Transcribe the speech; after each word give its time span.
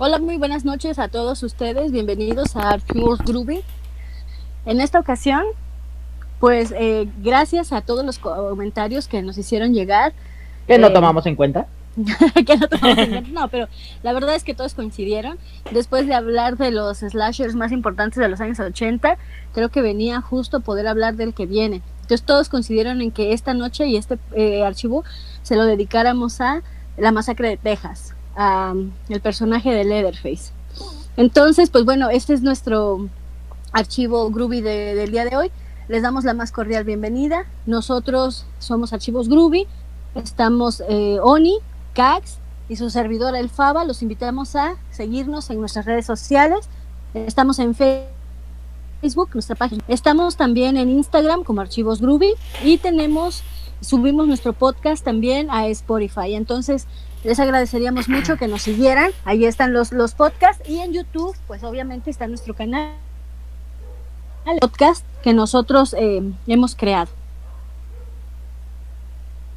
Hola, 0.00 0.20
muy 0.20 0.36
buenas 0.36 0.64
noches 0.64 1.00
a 1.00 1.08
todos 1.08 1.42
ustedes. 1.42 1.90
Bienvenidos 1.90 2.54
a 2.54 2.70
Archivos 2.70 3.18
Groovy. 3.18 3.64
En 4.64 4.80
esta 4.80 5.00
ocasión, 5.00 5.42
pues 6.38 6.72
eh, 6.78 7.08
gracias 7.20 7.72
a 7.72 7.80
todos 7.80 8.06
los 8.06 8.20
comentarios 8.20 9.08
que 9.08 9.22
nos 9.22 9.36
hicieron 9.38 9.74
llegar. 9.74 10.12
Que 10.68 10.78
no 10.78 10.86
eh, 10.86 10.90
tomamos 10.90 11.26
en 11.26 11.34
cuenta. 11.34 11.66
que 12.46 12.56
no 12.56 12.68
tomamos 12.68 12.98
en 12.98 13.10
cuenta. 13.10 13.30
No, 13.32 13.48
pero 13.48 13.66
la 14.04 14.12
verdad 14.12 14.36
es 14.36 14.44
que 14.44 14.54
todos 14.54 14.74
coincidieron. 14.74 15.36
Después 15.72 16.06
de 16.06 16.14
hablar 16.14 16.58
de 16.58 16.70
los 16.70 16.98
slashers 16.98 17.56
más 17.56 17.72
importantes 17.72 18.20
de 18.20 18.28
los 18.28 18.40
años 18.40 18.60
80, 18.60 19.18
creo 19.52 19.68
que 19.70 19.82
venía 19.82 20.20
justo 20.20 20.60
poder 20.60 20.86
hablar 20.86 21.16
del 21.16 21.34
que 21.34 21.46
viene. 21.46 21.82
Entonces 22.02 22.22
todos 22.22 22.48
coincidieron 22.48 23.02
en 23.02 23.10
que 23.10 23.32
esta 23.32 23.52
noche 23.52 23.88
y 23.88 23.96
este 23.96 24.16
eh, 24.36 24.62
archivo 24.62 25.02
se 25.42 25.56
lo 25.56 25.64
dedicáramos 25.64 26.40
a 26.40 26.62
la 26.96 27.10
masacre 27.10 27.48
de 27.48 27.56
Texas, 27.56 28.14
el 28.38 29.20
personaje 29.20 29.70
de 29.72 29.84
Leatherface. 29.84 30.52
Entonces, 31.16 31.70
pues 31.70 31.84
bueno, 31.84 32.10
este 32.10 32.34
es 32.34 32.42
nuestro 32.42 33.08
archivo 33.72 34.30
Groovy 34.30 34.60
de, 34.60 34.94
del 34.94 35.10
día 35.10 35.24
de 35.24 35.36
hoy. 35.36 35.50
Les 35.88 36.02
damos 36.02 36.24
la 36.24 36.34
más 36.34 36.52
cordial 36.52 36.84
bienvenida. 36.84 37.46
Nosotros 37.66 38.46
somos 38.58 38.92
Archivos 38.92 39.28
Groovy. 39.28 39.66
Estamos 40.14 40.82
eh, 40.88 41.18
Oni, 41.22 41.58
Cax 41.94 42.38
y 42.68 42.76
su 42.76 42.90
servidora 42.90 43.40
El 43.40 43.48
Faba. 43.48 43.84
Los 43.84 44.02
invitamos 44.02 44.54
a 44.54 44.76
seguirnos 44.90 45.50
en 45.50 45.60
nuestras 45.60 45.86
redes 45.86 46.06
sociales. 46.06 46.68
Estamos 47.14 47.58
en 47.58 47.74
Facebook, 47.74 49.30
nuestra 49.34 49.56
página. 49.56 49.82
Estamos 49.88 50.36
también 50.36 50.76
en 50.76 50.90
Instagram 50.90 51.42
como 51.42 51.62
Archivos 51.62 52.00
Groovy 52.00 52.34
y 52.62 52.78
tenemos 52.78 53.42
subimos 53.80 54.26
nuestro 54.26 54.52
podcast 54.52 55.04
también 55.04 55.50
a 55.50 55.66
Spotify. 55.68 56.34
Entonces, 56.34 56.86
les 57.28 57.38
agradeceríamos 57.40 58.08
mucho 58.08 58.38
que 58.38 58.48
nos 58.48 58.62
siguieran. 58.62 59.10
Ahí 59.26 59.44
están 59.44 59.74
los, 59.74 59.92
los 59.92 60.14
podcasts 60.14 60.66
y 60.66 60.78
en 60.78 60.94
YouTube, 60.94 61.36
pues 61.46 61.62
obviamente 61.62 62.08
está 62.08 62.26
nuestro 62.26 62.54
canal, 62.54 62.94
el 64.46 64.58
podcast 64.60 65.04
que 65.22 65.34
nosotros 65.34 65.94
eh, 65.98 66.22
hemos 66.46 66.74
creado. 66.74 67.10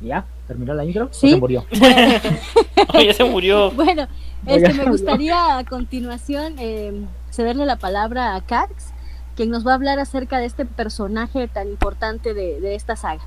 ¿Ya? 0.01 0.25
¿Terminó 0.47 0.73
la 0.73 0.83
intro? 0.83 1.07
¿Sí? 1.11 1.27
¿O 1.27 1.35
se 1.35 1.39
murió? 1.39 1.65
ya 1.71 3.13
se 3.13 3.23
murió. 3.23 3.71
Bueno, 3.71 4.09
este, 4.45 4.73
me 4.73 4.85
gustaría 4.91 5.57
a 5.57 5.63
continuación 5.63 6.55
eh, 6.59 7.05
cederle 7.29 7.65
la 7.65 7.77
palabra 7.77 8.35
a 8.35 8.41
Cax, 8.41 8.91
quien 9.37 9.49
nos 9.49 9.65
va 9.65 9.71
a 9.71 9.75
hablar 9.75 9.97
acerca 9.97 10.39
de 10.39 10.45
este 10.45 10.65
personaje 10.65 11.47
tan 11.47 11.69
importante 11.69 12.33
de, 12.33 12.59
de 12.59 12.75
esta 12.75 12.97
saga. 12.97 13.23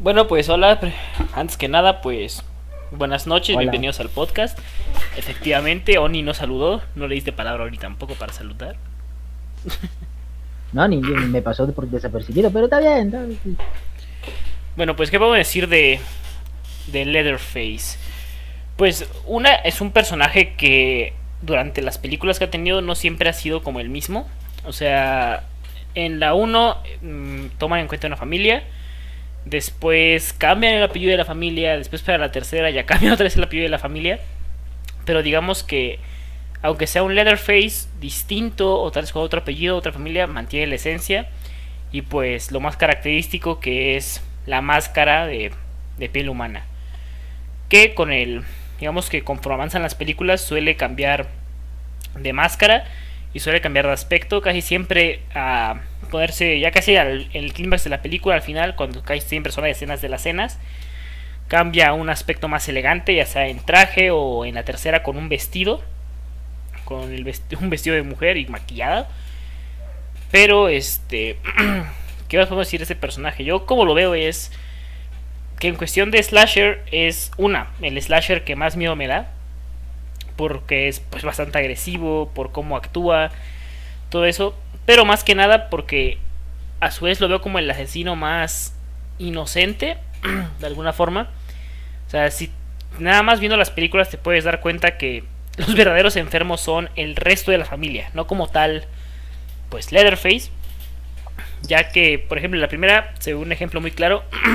Bueno, 0.00 0.26
pues 0.26 0.48
hola, 0.48 0.80
antes 1.34 1.56
que 1.56 1.68
nada, 1.68 2.00
pues 2.00 2.42
buenas 2.90 3.26
noches, 3.26 3.56
Hola. 3.56 3.62
bienvenidos 3.62 4.00
al 4.00 4.08
podcast. 4.08 4.58
Efectivamente, 5.16 5.98
Oni 5.98 6.22
no 6.22 6.34
saludó, 6.34 6.82
no 6.94 7.08
le 7.08 7.14
diste 7.14 7.32
palabra 7.32 7.64
ahorita 7.64 7.82
tampoco 7.82 8.14
para 8.14 8.32
saludar. 8.32 8.76
No, 10.72 10.86
ni, 10.88 10.96
ni 10.96 11.14
me 11.26 11.42
pasó 11.42 11.70
por 11.72 11.88
desapercibido, 11.88 12.50
pero 12.50 12.64
está 12.64 12.80
bien. 12.80 13.06
está 13.06 13.22
bien. 13.22 13.56
Bueno, 14.76 14.96
pues 14.96 15.10
qué 15.10 15.18
podemos 15.18 15.38
decir 15.38 15.68
de 15.68 16.00
de 16.88 17.04
Leatherface. 17.04 17.98
Pues 18.76 19.08
una 19.26 19.54
es 19.54 19.80
un 19.80 19.90
personaje 19.90 20.54
que 20.54 21.14
durante 21.42 21.82
las 21.82 21.98
películas 21.98 22.38
que 22.38 22.44
ha 22.44 22.50
tenido 22.50 22.82
no 22.82 22.94
siempre 22.94 23.28
ha 23.28 23.32
sido 23.32 23.62
como 23.62 23.80
el 23.80 23.88
mismo. 23.88 24.28
O 24.64 24.72
sea, 24.72 25.44
en 25.94 26.20
la 26.20 26.34
1 26.34 26.76
mm, 27.02 27.46
toman 27.58 27.80
en 27.80 27.88
cuenta 27.88 28.06
una 28.06 28.16
familia, 28.16 28.64
después 29.46 30.34
cambian 30.34 30.74
el 30.74 30.82
apellido 30.82 31.12
de 31.12 31.16
la 31.16 31.24
familia, 31.24 31.78
después 31.78 32.02
para 32.02 32.18
la 32.18 32.32
tercera 32.32 32.68
ya 32.68 32.84
cambian 32.86 33.12
otra 33.12 33.24
vez 33.24 33.36
el 33.36 33.44
apellido 33.44 33.64
de 33.64 33.70
la 33.70 33.78
familia. 33.78 34.20
Pero 35.06 35.22
digamos 35.22 35.62
que 35.62 35.98
aunque 36.62 36.86
sea 36.86 37.02
un 37.02 37.14
Leatherface 37.14 37.88
distinto 38.00 38.80
o 38.80 38.90
tal 38.90 39.04
vez 39.04 39.12
con 39.12 39.22
otro 39.22 39.40
apellido, 39.40 39.76
otra 39.76 39.92
familia, 39.92 40.26
mantiene 40.26 40.66
la 40.66 40.74
esencia. 40.74 41.28
Y 41.92 42.02
pues 42.02 42.50
lo 42.50 42.60
más 42.60 42.76
característico 42.76 43.60
que 43.60 43.96
es 43.96 44.22
la 44.46 44.60
máscara 44.60 45.26
de, 45.26 45.52
de 45.96 46.08
piel 46.08 46.28
humana. 46.28 46.64
Que 47.68 47.94
con 47.94 48.12
el, 48.12 48.42
digamos 48.80 49.08
que 49.08 49.22
conforme 49.22 49.54
avanzan 49.54 49.82
las 49.82 49.94
películas 49.94 50.40
suele 50.40 50.76
cambiar 50.76 51.28
de 52.16 52.32
máscara 52.32 52.84
y 53.36 53.38
suele 53.38 53.60
cambiar 53.60 53.86
de 53.86 53.92
aspecto. 53.92 54.40
Casi 54.40 54.62
siempre 54.62 55.20
a 55.34 55.82
ponerse, 56.10 56.58
ya 56.58 56.70
casi 56.70 56.96
al 56.96 57.28
el 57.34 57.52
clímax 57.52 57.84
de 57.84 57.90
la 57.90 58.00
película, 58.00 58.34
al 58.34 58.40
final, 58.40 58.76
cuando 58.76 59.02
casi 59.02 59.20
siempre 59.20 59.52
son 59.52 59.64
las 59.64 59.76
escenas 59.76 60.00
de 60.00 60.08
las 60.08 60.22
cenas, 60.22 60.58
cambia 61.46 61.92
un 61.92 62.08
aspecto 62.08 62.48
más 62.48 62.66
elegante, 62.66 63.14
ya 63.14 63.26
sea 63.26 63.46
en 63.48 63.58
traje 63.58 64.10
o 64.10 64.46
en 64.46 64.54
la 64.54 64.64
tercera 64.64 65.02
con 65.02 65.18
un 65.18 65.28
vestido. 65.28 65.82
Con 66.86 67.12
el 67.12 67.30
un 67.60 67.68
vestido 67.68 67.94
de 67.94 68.02
mujer 68.04 68.38
y 68.38 68.46
maquillada. 68.46 69.06
Pero 70.30 70.70
este. 70.70 71.36
¿Qué 72.28 72.38
más 72.38 72.46
podemos 72.46 72.66
decir 72.66 72.80
de 72.80 72.84
ese 72.84 72.96
personaje? 72.96 73.44
Yo 73.44 73.66
como 73.66 73.84
lo 73.84 73.92
veo 73.92 74.14
es. 74.14 74.50
Que 75.58 75.68
en 75.68 75.76
cuestión 75.76 76.10
de 76.10 76.22
slasher 76.22 76.82
es 76.90 77.32
una, 77.36 77.68
el 77.82 78.00
slasher 78.00 78.44
que 78.44 78.56
más 78.56 78.76
miedo 78.76 78.96
me 78.96 79.06
da. 79.06 79.35
Porque 80.36 80.88
es 80.88 81.00
pues 81.00 81.24
bastante 81.24 81.58
agresivo, 81.58 82.30
por 82.34 82.52
cómo 82.52 82.76
actúa, 82.76 83.30
todo 84.10 84.24
eso. 84.26 84.54
Pero 84.84 85.04
más 85.04 85.24
que 85.24 85.34
nada 85.34 85.68
porque 85.70 86.18
a 86.80 86.90
su 86.90 87.04
vez 87.06 87.20
lo 87.20 87.28
veo 87.28 87.40
como 87.40 87.58
el 87.58 87.70
asesino 87.70 88.16
más 88.16 88.74
inocente, 89.18 89.98
de 90.60 90.66
alguna 90.66 90.92
forma. 90.92 91.30
O 92.06 92.10
sea, 92.10 92.30
si 92.30 92.50
nada 92.98 93.22
más 93.22 93.40
viendo 93.40 93.56
las 93.56 93.70
películas 93.70 94.10
te 94.10 94.18
puedes 94.18 94.44
dar 94.44 94.60
cuenta 94.60 94.96
que 94.96 95.24
los 95.56 95.74
verdaderos 95.74 96.16
enfermos 96.16 96.60
son 96.60 96.90
el 96.96 97.16
resto 97.16 97.50
de 97.50 97.58
la 97.58 97.64
familia, 97.64 98.10
no 98.14 98.26
como 98.26 98.48
tal, 98.48 98.84
pues 99.70 99.92
Leatherface. 99.92 100.50
Ya 101.62 101.90
que, 101.90 102.18
por 102.18 102.38
ejemplo, 102.38 102.60
la 102.60 102.68
primera 102.68 103.14
se 103.18 103.32
ve 103.32 103.40
un 103.40 103.50
ejemplo 103.50 103.80
muy 103.80 103.90
claro 103.90 104.24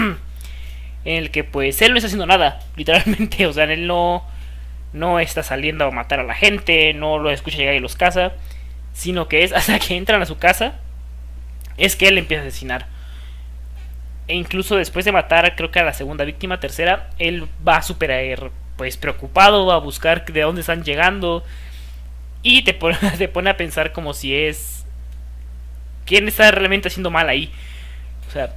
en 1.06 1.16
el 1.18 1.32
que 1.32 1.44
pues 1.44 1.82
él 1.82 1.92
no 1.92 1.98
está 1.98 2.08
haciendo 2.08 2.28
nada, 2.28 2.60
literalmente, 2.76 3.46
o 3.48 3.54
sea, 3.54 3.66
él 3.66 3.88
no 3.88 4.26
no 4.94 5.20
está 5.20 5.44
saliendo 5.44 5.86
a 5.86 5.92
matar 5.92 6.20
a 6.20 6.24
la 6.24 6.34
gente, 6.34 6.94
no 6.94 7.20
lo 7.20 7.32
escucha 7.32 7.58
llegar 7.58 7.76
y 7.76 7.80
los 7.80 7.96
caza, 7.96 8.34
sino 8.94 9.28
que 9.28 9.44
es 9.44 9.54
hasta 9.54 9.80
que 9.80 9.96
entran 9.96 10.22
a 10.22 10.26
su 10.26 10.38
casa 10.38 10.80
es 11.78 11.96
que 11.96 12.08
él 12.08 12.18
empieza 12.18 12.44
a 12.44 12.48
asesinar. 12.48 12.88
E 14.28 14.36
incluso 14.36 14.76
después 14.76 15.04
de 15.04 15.12
matar, 15.12 15.56
creo 15.56 15.72
que 15.72 15.80
a 15.80 15.84
la 15.84 15.94
segunda 15.94 16.26
víctima, 16.26 16.60
tercera, 16.60 17.10
él 17.18 17.48
va 17.68 17.82
súper 17.82 18.52
pues 18.78 18.98
preocupado, 18.98 19.66
va 19.66 19.76
a 19.76 19.80
buscar 19.80 20.26
de 20.26 20.42
dónde 20.42 20.62
están 20.62 20.84
llegando 20.84 21.44
y 22.44 22.64
te 22.64 22.74
pone, 22.74 22.98
pone 23.34 23.50
a 23.50 23.58
pensar 23.58 23.92
como 23.92 24.14
si 24.14 24.36
es 24.36 24.86
quién 26.06 26.28
está 26.28 26.50
realmente 26.52 26.88
haciendo 26.88 27.12
mal 27.12 27.30
ahí. 27.30 27.52
O 28.28 28.32
sea, 28.32 28.54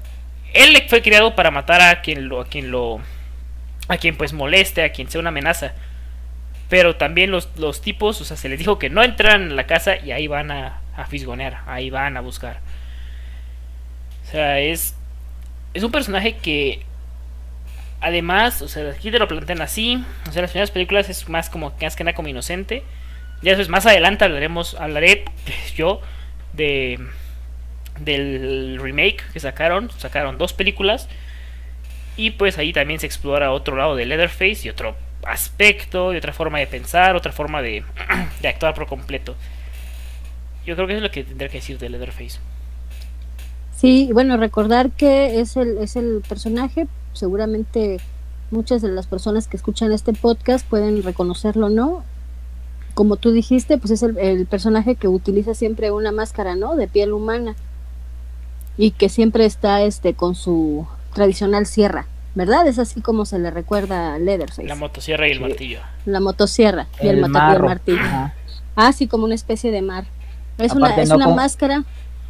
él 0.52 0.82
fue 0.88 1.02
creado 1.02 1.34
para 1.34 1.50
matar 1.50 1.80
a 1.80 2.00
quien 2.00 2.28
lo 2.28 2.40
a 2.40 2.46
quien 2.46 2.70
lo 2.70 3.00
a 3.88 3.96
quien 3.96 4.16
pues 4.16 4.32
moleste, 4.32 4.82
a 4.82 4.92
quien 4.92 5.10
sea 5.10 5.20
una 5.20 5.28
amenaza. 5.30 5.72
Pero 6.68 6.96
también 6.96 7.30
los, 7.30 7.48
los 7.56 7.80
tipos, 7.80 8.20
o 8.20 8.24
sea, 8.24 8.36
se 8.36 8.48
les 8.48 8.58
dijo 8.58 8.78
que 8.78 8.90
no 8.90 9.02
entraran 9.02 9.52
a 9.52 9.54
la 9.54 9.66
casa 9.66 9.96
y 9.96 10.12
ahí 10.12 10.26
van 10.26 10.50
a, 10.50 10.80
a 10.96 11.06
fisgonear, 11.06 11.62
ahí 11.66 11.90
van 11.90 12.16
a 12.16 12.20
buscar. 12.20 12.60
O 14.26 14.30
sea, 14.30 14.60
es 14.60 14.94
es 15.74 15.82
un 15.82 15.90
personaje 15.90 16.36
que 16.36 16.82
además, 18.00 18.62
o 18.62 18.68
sea, 18.68 18.88
aquí 18.90 19.10
te 19.10 19.18
lo 19.18 19.28
plantean 19.28 19.60
así, 19.60 20.02
o 20.28 20.32
sea, 20.32 20.42
las 20.42 20.52
primeras 20.52 20.70
películas 20.70 21.10
es 21.10 21.28
más 21.28 21.50
como 21.50 21.74
más 21.80 21.96
que 21.96 22.04
nada 22.04 22.14
como 22.14 22.28
inocente. 22.28 22.84
Ya 23.42 23.50
después 23.50 23.68
más 23.68 23.84
adelante 23.84 24.24
hablaremos 24.24 24.74
hablaré 24.76 25.24
yo 25.76 26.00
de 26.52 26.98
del 27.98 28.78
remake 28.80 29.22
que 29.32 29.40
sacaron, 29.40 29.90
sacaron 29.98 30.38
dos 30.38 30.52
películas 30.52 31.08
y 32.16 32.30
pues 32.30 32.58
ahí 32.58 32.72
también 32.72 32.98
se 33.00 33.06
explora 33.06 33.52
otro 33.52 33.76
lado 33.76 33.94
de 33.94 34.06
Leatherface 34.06 34.66
y 34.66 34.70
otro 34.70 34.96
aspecto, 35.26 36.12
y 36.12 36.16
otra 36.16 36.32
forma 36.32 36.58
de 36.58 36.66
pensar, 36.66 37.16
otra 37.16 37.32
forma 37.32 37.62
de, 37.62 37.84
de 38.42 38.48
actuar 38.48 38.74
por 38.74 38.86
completo. 38.86 39.34
Yo 40.66 40.74
creo 40.76 40.86
que 40.86 40.94
eso 40.94 40.98
es 40.98 41.02
lo 41.02 41.10
que 41.10 41.24
tendría 41.24 41.48
que 41.48 41.58
decir 41.58 41.78
de 41.78 41.88
Leatherface. 41.90 42.38
Sí, 43.76 44.10
bueno, 44.12 44.36
recordar 44.36 44.90
que 44.92 45.40
es 45.40 45.56
el, 45.56 45.78
es 45.78 45.96
el 45.96 46.22
personaje, 46.26 46.86
seguramente 47.12 47.98
muchas 48.50 48.82
de 48.82 48.88
las 48.88 49.06
personas 49.06 49.48
que 49.48 49.56
escuchan 49.56 49.92
este 49.92 50.12
podcast 50.12 50.66
pueden 50.66 51.02
reconocerlo, 51.02 51.68
¿no? 51.68 52.04
Como 52.94 53.16
tú 53.16 53.32
dijiste, 53.32 53.78
pues 53.78 53.90
es 53.90 54.02
el, 54.02 54.16
el 54.18 54.46
personaje 54.46 54.94
que 54.94 55.08
utiliza 55.08 55.54
siempre 55.54 55.90
una 55.90 56.12
máscara, 56.12 56.54
¿no? 56.54 56.76
De 56.76 56.86
piel 56.86 57.12
humana 57.12 57.56
y 58.76 58.92
que 58.92 59.08
siempre 59.08 59.44
está 59.44 59.82
este 59.82 60.14
con 60.14 60.34
su 60.34 60.86
tradicional 61.12 61.66
sierra, 61.66 62.06
¿verdad? 62.34 62.66
Es 62.66 62.78
así 62.78 63.00
como 63.00 63.24
se 63.24 63.38
le 63.38 63.50
recuerda 63.50 64.14
a 64.14 64.18
Leatherface. 64.18 64.64
La 64.64 64.74
motosierra 64.74 65.28
y 65.28 65.32
el 65.32 65.36
Sí. 65.38 65.42
martillo. 65.42 65.78
La 66.06 66.20
motosierra 66.20 66.86
y 67.02 67.08
el, 67.08 67.16
El 67.16 67.20
mata- 67.22 67.38
y 67.38 67.42
el 67.46 67.52
marro. 67.52 67.66
martillo. 67.66 68.00
Ajá. 68.00 68.34
Ah, 68.76 68.92
sí, 68.92 69.06
como 69.06 69.24
una 69.24 69.34
especie 69.34 69.70
de 69.70 69.82
mar. 69.82 70.04
Es 70.58 70.72
una, 70.72 70.94
es 70.96 71.08
no 71.08 71.16
una 71.16 71.24
con- 71.26 71.36
máscara. 71.36 71.84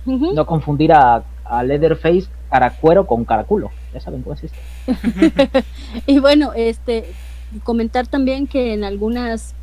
No 0.04 0.44
confundir 0.46 0.92
a, 0.92 1.24
a 1.44 1.62
Leatherface 1.62 2.26
caracuero 2.50 3.06
con 3.06 3.24
caraculo. 3.24 3.70
Ya 3.94 4.00
saben 4.00 4.22
cómo 4.22 4.34
es 4.34 4.44
esto. 4.44 4.58
Y 6.06 6.18
bueno, 6.18 6.52
este 6.54 7.04
comentar 7.62 8.06
también 8.06 8.46
que 8.46 8.74
en 8.74 8.84
algunas 8.84 9.54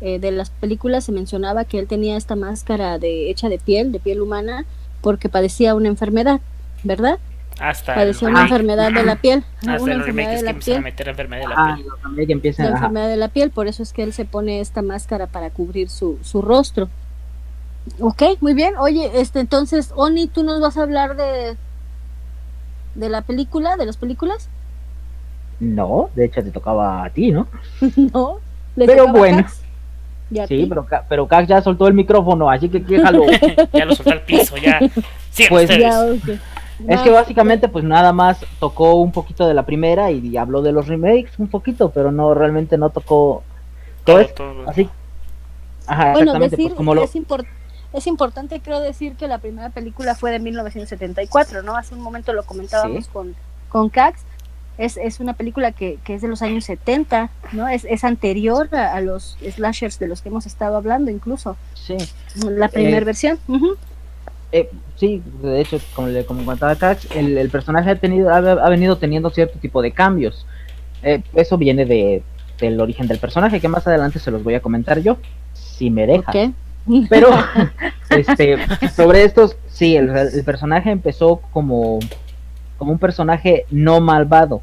eh, 0.00 0.18
de 0.18 0.30
las 0.30 0.50
películas 0.50 1.04
se 1.04 1.12
mencionaba 1.12 1.64
que 1.64 1.78
él 1.78 1.86
tenía 1.88 2.16
esta 2.16 2.36
máscara 2.36 2.98
de 2.98 3.30
hecha 3.30 3.48
de 3.48 3.58
piel, 3.58 3.92
de 3.92 3.98
piel 4.00 4.20
humana, 4.20 4.64
porque 5.00 5.28
padecía 5.28 5.74
una 5.74 5.88
enfermedad, 5.88 6.40
¿verdad? 6.84 7.18
Hasta 7.62 7.94
padecía 7.94 8.28
el 8.28 8.34
una 8.34 8.42
enfermedad 8.42 8.92
de 8.92 9.02
la 9.04 9.16
piel, 9.16 9.44
Hasta 9.60 9.82
una 9.82 9.92
el 9.92 9.98
enfermedad 10.00 10.30
de 10.30 10.36
que 10.36 10.42
la 10.42 10.50
a 10.50 10.54
piel, 10.54 10.82
meter 10.82 11.06
la 11.06 11.10
enfermedad 11.12 11.42
de 11.42 11.48
la 11.48 11.54
Ah, 11.56 11.78
piel. 12.14 12.26
que 12.26 12.32
empiezan. 12.32 12.66
la 12.66 12.70
ajá. 12.72 12.78
enfermedad 12.86 13.08
de 13.08 13.16
la 13.16 13.28
piel, 13.28 13.50
por 13.50 13.66
eso 13.68 13.82
es 13.82 13.92
que 13.92 14.02
él 14.02 14.12
se 14.12 14.24
pone 14.24 14.60
esta 14.60 14.82
máscara 14.82 15.26
para 15.26 15.50
cubrir 15.50 15.88
su, 15.88 16.18
su 16.22 16.42
rostro. 16.42 16.88
Ok, 18.00 18.22
muy 18.40 18.54
bien. 18.54 18.74
Oye, 18.78 19.10
este 19.14 19.40
entonces, 19.40 19.92
Oni, 19.96 20.26
¿tú 20.28 20.42
nos 20.44 20.60
vas 20.60 20.76
a 20.76 20.82
hablar 20.82 21.16
de 21.16 21.56
de 22.94 23.08
la 23.08 23.22
película, 23.22 23.76
de 23.76 23.86
las 23.86 23.96
películas? 23.96 24.48
No, 25.60 26.10
de 26.14 26.26
hecho 26.26 26.42
te 26.42 26.50
tocaba 26.50 27.04
a 27.04 27.10
ti, 27.10 27.30
¿no? 27.30 27.46
no. 28.12 28.38
¿Le 28.76 28.86
Pero 28.86 29.08
a 29.08 29.12
bueno. 29.12 29.46
A 29.46 30.46
Sí, 30.46 30.64
pero, 30.66 30.86
pero 31.10 31.28
Cax 31.28 31.46
ya 31.46 31.60
soltó 31.60 31.86
el 31.86 31.92
micrófono, 31.94 32.48
así 32.50 32.68
que 32.70 32.80
déjalo. 32.86 33.24
ya 33.72 33.84
lo 33.84 33.94
soltó 33.94 34.12
al 34.12 34.22
piso, 34.22 34.56
ya. 34.56 34.80
Sigan 35.30 35.48
Pues 35.50 35.70
ustedes. 35.70 35.80
Ya, 36.26 36.42
Es 36.88 37.00
que 37.02 37.10
básicamente 37.10 37.68
pues 37.68 37.84
nada 37.84 38.12
más 38.12 38.38
tocó 38.58 38.94
un 38.94 39.12
poquito 39.12 39.46
de 39.46 39.54
la 39.54 39.64
primera 39.64 40.10
y 40.10 40.36
habló 40.36 40.62
de 40.62 40.72
los 40.72 40.88
remakes 40.88 41.38
un 41.38 41.48
poquito, 41.48 41.90
pero 41.90 42.10
no 42.12 42.34
realmente 42.34 42.76
no 42.78 42.90
tocó 42.90 43.42
todo 44.04 44.16
Todo, 44.16 44.20
esto. 44.20 44.34
todo. 44.52 44.68
Así. 44.68 44.88
Ajá, 45.86 46.12
Bueno, 46.12 46.32
exactamente, 46.32 46.56
decir, 46.56 46.68
pues 46.70 46.76
como 46.76 46.94
lo 46.94 47.02
es, 47.04 47.10
es 47.92 48.06
importante, 48.06 48.60
creo 48.60 48.80
decir 48.80 49.14
que 49.16 49.28
la 49.28 49.38
primera 49.38 49.68
película 49.70 50.14
fue 50.14 50.30
de 50.30 50.38
1974, 50.38 51.62
¿no? 51.62 51.76
Hace 51.76 51.94
un 51.94 52.00
momento 52.00 52.32
lo 52.32 52.42
comentábamos 52.44 53.04
Sí. 53.04 53.10
con, 53.12 53.34
con 53.68 53.88
Cax. 53.90 54.20
Es, 54.78 54.96
es 54.96 55.20
una 55.20 55.34
película 55.34 55.72
que, 55.72 55.98
que 56.02 56.14
es 56.14 56.22
de 56.22 56.28
los 56.28 56.40
años 56.40 56.64
70, 56.64 57.28
¿no? 57.52 57.68
Es, 57.68 57.84
es 57.84 58.04
anterior 58.04 58.74
a, 58.74 58.94
a 58.94 59.00
los 59.02 59.36
slashers 59.54 59.98
de 59.98 60.08
los 60.08 60.22
que 60.22 60.30
hemos 60.30 60.46
estado 60.46 60.76
hablando, 60.76 61.10
incluso. 61.10 61.56
sí, 61.74 61.96
La 62.42 62.68
primera 62.68 62.96
Eh, 62.98 63.04
versión. 63.04 63.38
Eh, 64.52 64.70
sí, 64.96 65.22
de 65.42 65.60
hecho, 65.60 65.78
como 65.94 66.08
le 66.08 66.24
como 66.24 66.44
contaba 66.44 66.76
Cax, 66.76 67.08
el, 67.16 67.38
el 67.38 67.48
personaje 67.48 67.90
ha 67.90 67.96
tenido 67.96 68.30
ha, 68.30 68.36
ha 68.36 68.68
venido 68.68 68.96
teniendo 68.98 69.30
cierto 69.30 69.58
tipo 69.58 69.80
de 69.80 69.92
cambios. 69.92 70.46
Eh, 71.02 71.22
eso 71.34 71.58
viene 71.58 71.86
de 71.86 72.22
del 72.60 72.80
origen 72.80 73.08
del 73.08 73.18
personaje 73.18 73.60
que 73.60 73.68
más 73.68 73.86
adelante 73.86 74.18
se 74.18 74.30
los 74.30 74.44
voy 74.44 74.54
a 74.54 74.60
comentar 74.60 75.00
yo, 75.00 75.16
si 75.52 75.90
me 75.90 76.06
deja. 76.06 76.30
Ok. 76.30 76.52
Pero, 77.08 77.28
este, 78.10 78.58
sobre 78.94 79.24
estos, 79.24 79.56
sí, 79.68 79.96
el, 79.96 80.10
el 80.10 80.44
personaje 80.44 80.90
empezó 80.90 81.40
como, 81.52 81.98
como 82.78 82.92
un 82.92 82.98
personaje 82.98 83.64
no 83.70 84.00
malvado. 84.00 84.62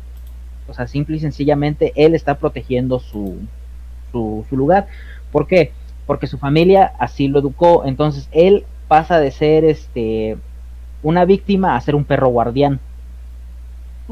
O 0.68 0.74
sea, 0.74 0.88
simple 0.88 1.18
y 1.18 1.20
sencillamente 1.20 1.94
él 1.96 2.14
está 2.14 2.38
protegiendo 2.38 3.00
su, 3.00 3.38
su, 4.12 4.46
su 4.50 4.56
lugar. 4.56 4.88
¿Por 5.32 5.48
qué? 5.48 5.72
Porque 6.06 6.28
su 6.28 6.38
familia 6.38 6.94
así 7.00 7.28
lo 7.28 7.40
educó. 7.40 7.84
Entonces 7.86 8.30
él 8.32 8.66
pasa 8.90 9.20
de 9.22 9.32
ser 9.32 9.64
este 9.64 10.36
una 11.02 11.24
víctima 11.24 11.78
a 11.78 11.82
ser 11.82 11.96
un 11.96 12.04
perro 12.04 12.28
guardián. 12.28 12.82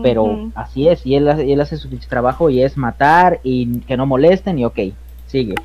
Pero 0.01 0.51
así 0.55 0.87
es, 0.87 1.03
y 1.07 1.15
él, 1.15 1.27
él 1.27 1.59
hace 1.59 1.75
su 1.75 1.89
trabajo 2.07 2.51
y 2.51 2.61
es 2.61 2.77
matar 2.77 3.39
y 3.43 3.79
que 3.79 3.97
no 3.97 4.05
molesten 4.05 4.59
y 4.59 4.63
ok, 4.63 4.79
sigue. 5.25 5.55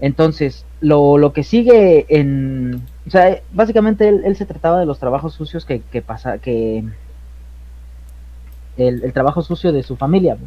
Entonces, 0.00 0.64
lo, 0.80 1.18
lo 1.18 1.32
que 1.34 1.42
sigue 1.42 2.06
en... 2.08 2.82
O 3.06 3.10
sea, 3.10 3.40
básicamente 3.52 4.08
él, 4.08 4.22
él 4.24 4.36
se 4.36 4.46
trataba 4.46 4.80
de 4.80 4.86
los 4.86 4.98
trabajos 4.98 5.34
sucios 5.34 5.66
que, 5.66 5.80
que 5.82 6.00
pasa, 6.00 6.38
que... 6.38 6.82
El, 8.78 9.04
el 9.04 9.12
trabajo 9.12 9.42
sucio 9.42 9.72
de 9.72 9.82
su 9.82 9.96
familia. 9.96 10.38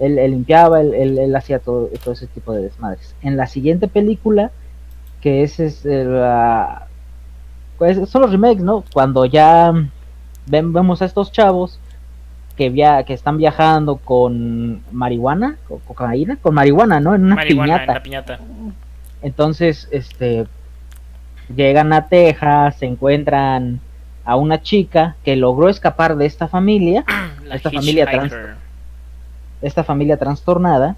Él, 0.00 0.18
él 0.18 0.32
limpiaba, 0.32 0.80
él, 0.80 0.92
él- 0.94 1.18
él 1.18 1.36
hacía 1.36 1.60
todo, 1.60 1.88
todo 2.02 2.14
ese 2.14 2.26
tipo 2.26 2.52
de 2.52 2.62
desmadres. 2.62 3.14
En 3.22 3.36
la 3.36 3.46
siguiente 3.46 3.86
película, 3.88 4.50
que 5.20 5.42
es, 5.44 5.60
es 5.60 5.86
eh, 5.86 6.04
la- 6.04 6.83
pues, 7.78 8.08
son 8.08 8.22
los 8.22 8.30
remakes, 8.32 8.62
¿no? 8.62 8.84
Cuando 8.92 9.24
ya 9.24 9.72
ven, 10.46 10.72
vemos 10.72 11.02
a 11.02 11.04
estos 11.06 11.32
chavos 11.32 11.78
que, 12.56 12.70
via 12.70 13.02
que 13.04 13.14
están 13.14 13.36
viajando 13.38 13.96
con 13.96 14.82
marihuana, 14.92 15.56
con 15.68 15.80
cocaína, 15.80 16.36
con 16.40 16.54
marihuana, 16.54 17.00
¿no? 17.00 17.14
En 17.14 17.24
una 17.24 17.34
Marihuana 17.36 17.72
en 17.74 17.78
piñata. 17.80 17.94
la 17.94 18.02
piñata. 18.02 18.38
Entonces, 19.22 19.88
este, 19.90 20.46
llegan 21.54 21.92
a 21.92 22.08
Texas, 22.08 22.76
se 22.78 22.86
encuentran 22.86 23.80
a 24.24 24.36
una 24.36 24.62
chica 24.62 25.16
que 25.24 25.36
logró 25.36 25.68
escapar 25.68 26.16
de 26.16 26.26
esta 26.26 26.48
familia, 26.48 27.04
La 27.44 27.56
Esta 27.56 27.70
familia 27.70 28.06
trans- 28.06 28.32
esta 29.60 29.82
familia 29.84 30.16
trastornada, 30.18 30.96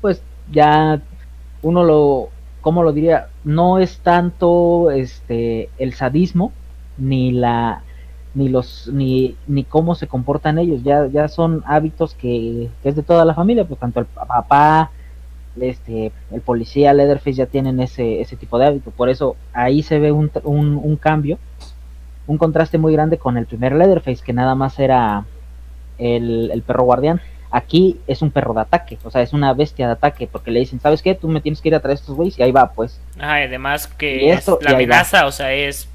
pues 0.00 0.22
ya 0.50 1.00
uno 1.62 1.82
lo, 1.84 2.28
¿cómo 2.66 2.82
lo 2.82 2.92
diría? 2.92 3.28
No 3.44 3.78
es 3.78 4.00
tanto 4.00 4.90
este 4.90 5.70
el 5.78 5.94
sadismo 5.94 6.50
ni 6.98 7.30
la 7.30 7.84
ni 8.34 8.48
los 8.48 8.90
ni, 8.92 9.36
ni 9.46 9.62
cómo 9.62 9.94
se 9.94 10.08
comportan 10.08 10.58
ellos, 10.58 10.82
ya 10.82 11.06
ya 11.06 11.28
son 11.28 11.62
hábitos 11.64 12.14
que, 12.14 12.68
que 12.82 12.88
es 12.88 12.96
de 12.96 13.04
toda 13.04 13.24
la 13.24 13.34
familia, 13.34 13.64
pues 13.68 13.78
tanto 13.78 14.00
el 14.00 14.06
papá, 14.06 14.90
este 15.60 16.10
el 16.32 16.40
policía, 16.40 16.92
Leatherface 16.92 17.34
ya 17.34 17.46
tienen 17.46 17.78
ese 17.78 18.20
ese 18.20 18.34
tipo 18.34 18.58
de 18.58 18.66
hábito, 18.66 18.90
por 18.90 19.10
eso 19.10 19.36
ahí 19.52 19.84
se 19.84 20.00
ve 20.00 20.10
un, 20.10 20.28
un, 20.42 20.96
cambio, 20.96 21.38
un 22.26 22.36
contraste 22.36 22.78
muy 22.78 22.92
grande 22.92 23.16
con 23.16 23.36
el 23.36 23.46
primer 23.46 23.76
Leatherface 23.76 24.24
que 24.24 24.32
nada 24.32 24.56
más 24.56 24.80
era 24.80 25.24
el, 25.98 26.50
el 26.52 26.62
perro 26.62 26.82
guardián. 26.82 27.20
Aquí 27.56 27.98
es 28.06 28.20
un 28.20 28.30
perro 28.30 28.52
de 28.52 28.60
ataque, 28.60 28.98
o 29.02 29.10
sea, 29.10 29.22
es 29.22 29.32
una 29.32 29.54
bestia 29.54 29.86
de 29.86 29.92
ataque, 29.94 30.26
porque 30.30 30.50
le 30.50 30.60
dicen, 30.60 30.78
¿sabes 30.78 31.00
qué? 31.00 31.14
Tú 31.14 31.26
me 31.26 31.40
tienes 31.40 31.62
que 31.62 31.68
ir 31.68 31.74
a 31.74 31.80
traer 31.80 31.94
estos 31.96 32.14
güeyes 32.14 32.38
y 32.38 32.42
ahí 32.42 32.52
va, 32.52 32.70
pues. 32.72 33.00
Ajá, 33.18 33.40
y 33.40 33.44
además 33.44 33.88
Y 33.94 33.96
que 33.96 34.30
esto, 34.30 34.58
es 34.60 34.64
la 34.66 34.72
va. 34.72 34.76
amenaza, 34.76 35.24
o 35.26 35.32
sea, 35.32 35.54
es. 35.54 35.88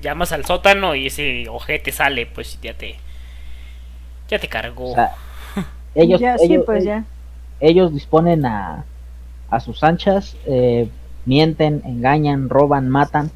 Llamas 0.00 0.32
al 0.32 0.44
sótano 0.44 0.96
y 0.96 1.06
ese 1.06 1.48
ojete 1.48 1.92
sale, 1.92 2.26
pues 2.26 2.58
ya 2.60 2.74
te. 2.74 2.96
Ya 4.28 4.40
te 4.40 4.48
cargó. 4.48 4.90
O 4.90 4.94
sea, 4.96 5.12
ellos, 5.94 6.20
Ya, 6.20 6.36
sí, 6.38 6.46
ellos, 6.46 6.64
pues 6.66 6.82
eh, 6.82 6.86
ya. 6.86 7.04
ellos 7.60 7.94
disponen 7.94 8.44
a, 8.44 8.84
a 9.48 9.60
sus 9.60 9.84
anchas, 9.84 10.36
eh, 10.46 10.88
mienten, 11.24 11.82
engañan, 11.84 12.48
roban, 12.48 12.88
matan, 12.88 13.30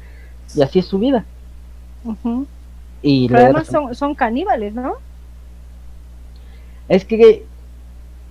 y 0.53 0.61
así 0.61 0.79
es 0.79 0.87
su 0.87 0.99
vida. 0.99 1.23
Y 3.01 3.29
Pero 3.29 3.39
además 3.45 3.67
son, 3.67 3.95
son 3.95 4.13
caníbales, 4.13 4.73
¿no? 4.73 4.95
Es 6.89 7.05
que 7.05 7.43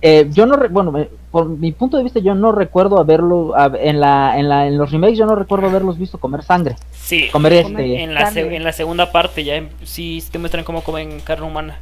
eh, 0.01 0.27
yo 0.31 0.45
no, 0.45 0.55
re- 0.55 0.67
bueno, 0.67 0.91
me- 0.91 1.09
por 1.31 1.47
mi 1.49 1.71
punto 1.71 1.97
de 1.97 2.03
vista, 2.03 2.19
yo 2.19 2.35
no 2.35 2.51
recuerdo 2.51 2.99
haberlo, 2.99 3.55
a- 3.57 3.71
en, 3.79 3.99
la, 3.99 4.37
en, 4.37 4.47
la, 4.47 4.67
en 4.67 4.77
los 4.77 4.91
remakes, 4.91 5.17
yo 5.17 5.25
no 5.25 5.35
recuerdo 5.35 5.67
haberlos 5.67 5.97
visto 5.97 6.19
comer 6.19 6.43
sangre, 6.43 6.75
sí, 6.91 7.29
comer 7.31 7.53
este. 7.53 8.03
en 8.03 8.13
la, 8.13 8.29
en 8.29 8.63
la 8.63 8.71
segunda 8.73 9.11
parte 9.11 9.43
ya 9.43 9.55
em- 9.55 9.69
sí 9.83 10.23
te 10.31 10.37
muestran 10.39 10.63
cómo 10.63 10.83
comen 10.83 11.19
carne 11.21 11.45
humana. 11.47 11.77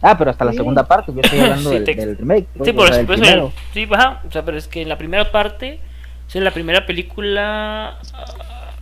Ah, 0.00 0.16
pero 0.18 0.30
hasta 0.30 0.44
la 0.44 0.50
Sí. 0.52 0.58
segunda 0.58 0.86
parte, 0.86 1.12
yo 1.14 1.20
estoy 1.22 1.40
hablando 1.40 1.70
Sí, 1.70 1.74
del, 1.76 1.84
te- 1.84 1.94
del 1.94 2.16
remake. 2.16 2.46
pues, 2.56 2.68
Sí, 2.70 2.76
o 2.76 2.78
por 2.78 3.06
primero. 3.06 3.52
sí, 3.72 3.86
ajá, 3.90 4.22
o 4.26 4.30
sea, 4.32 4.44
pero 4.44 4.56
es 4.58 4.66
que 4.68 4.82
en 4.82 4.88
la 4.88 4.98
primera 4.98 5.30
parte, 5.30 5.78
o 6.26 6.30
sea, 6.30 6.40
en 6.40 6.44
la 6.44 6.50
primera 6.52 6.84
película, 6.86 7.98
ah, 8.14 8.26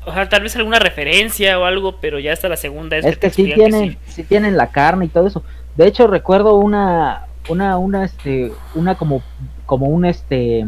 o 0.05 0.13
sea, 0.13 0.29
tal 0.29 0.43
vez 0.43 0.57
alguna 0.57 0.79
referencia 0.81 1.59
o 1.61 1.65
algo, 1.65 1.97
pero 2.01 2.19
ya 2.19 2.33
hasta 2.33 2.49
la 2.49 2.57
segunda 2.57 2.97
es, 2.97 3.05
Es 3.05 3.19
que 3.19 3.29
te 3.29 3.35
sí 3.35 3.53
tienen, 3.53 3.99
sí 4.07 4.25
tienen 4.25 4.57
la 4.57 4.71
carne 4.73 5.05
y 5.05 5.09
todo 5.09 5.27
eso. 5.29 5.43
De 5.77 5.87
hecho, 5.87 6.07
recuerdo 6.07 6.57
una, 6.57 7.27
una, 7.49 7.79
una, 7.79 8.05
este, 8.05 8.53
una 8.75 8.95
como, 8.95 9.23
como 9.67 9.87
un, 9.87 10.05
este, 10.05 10.67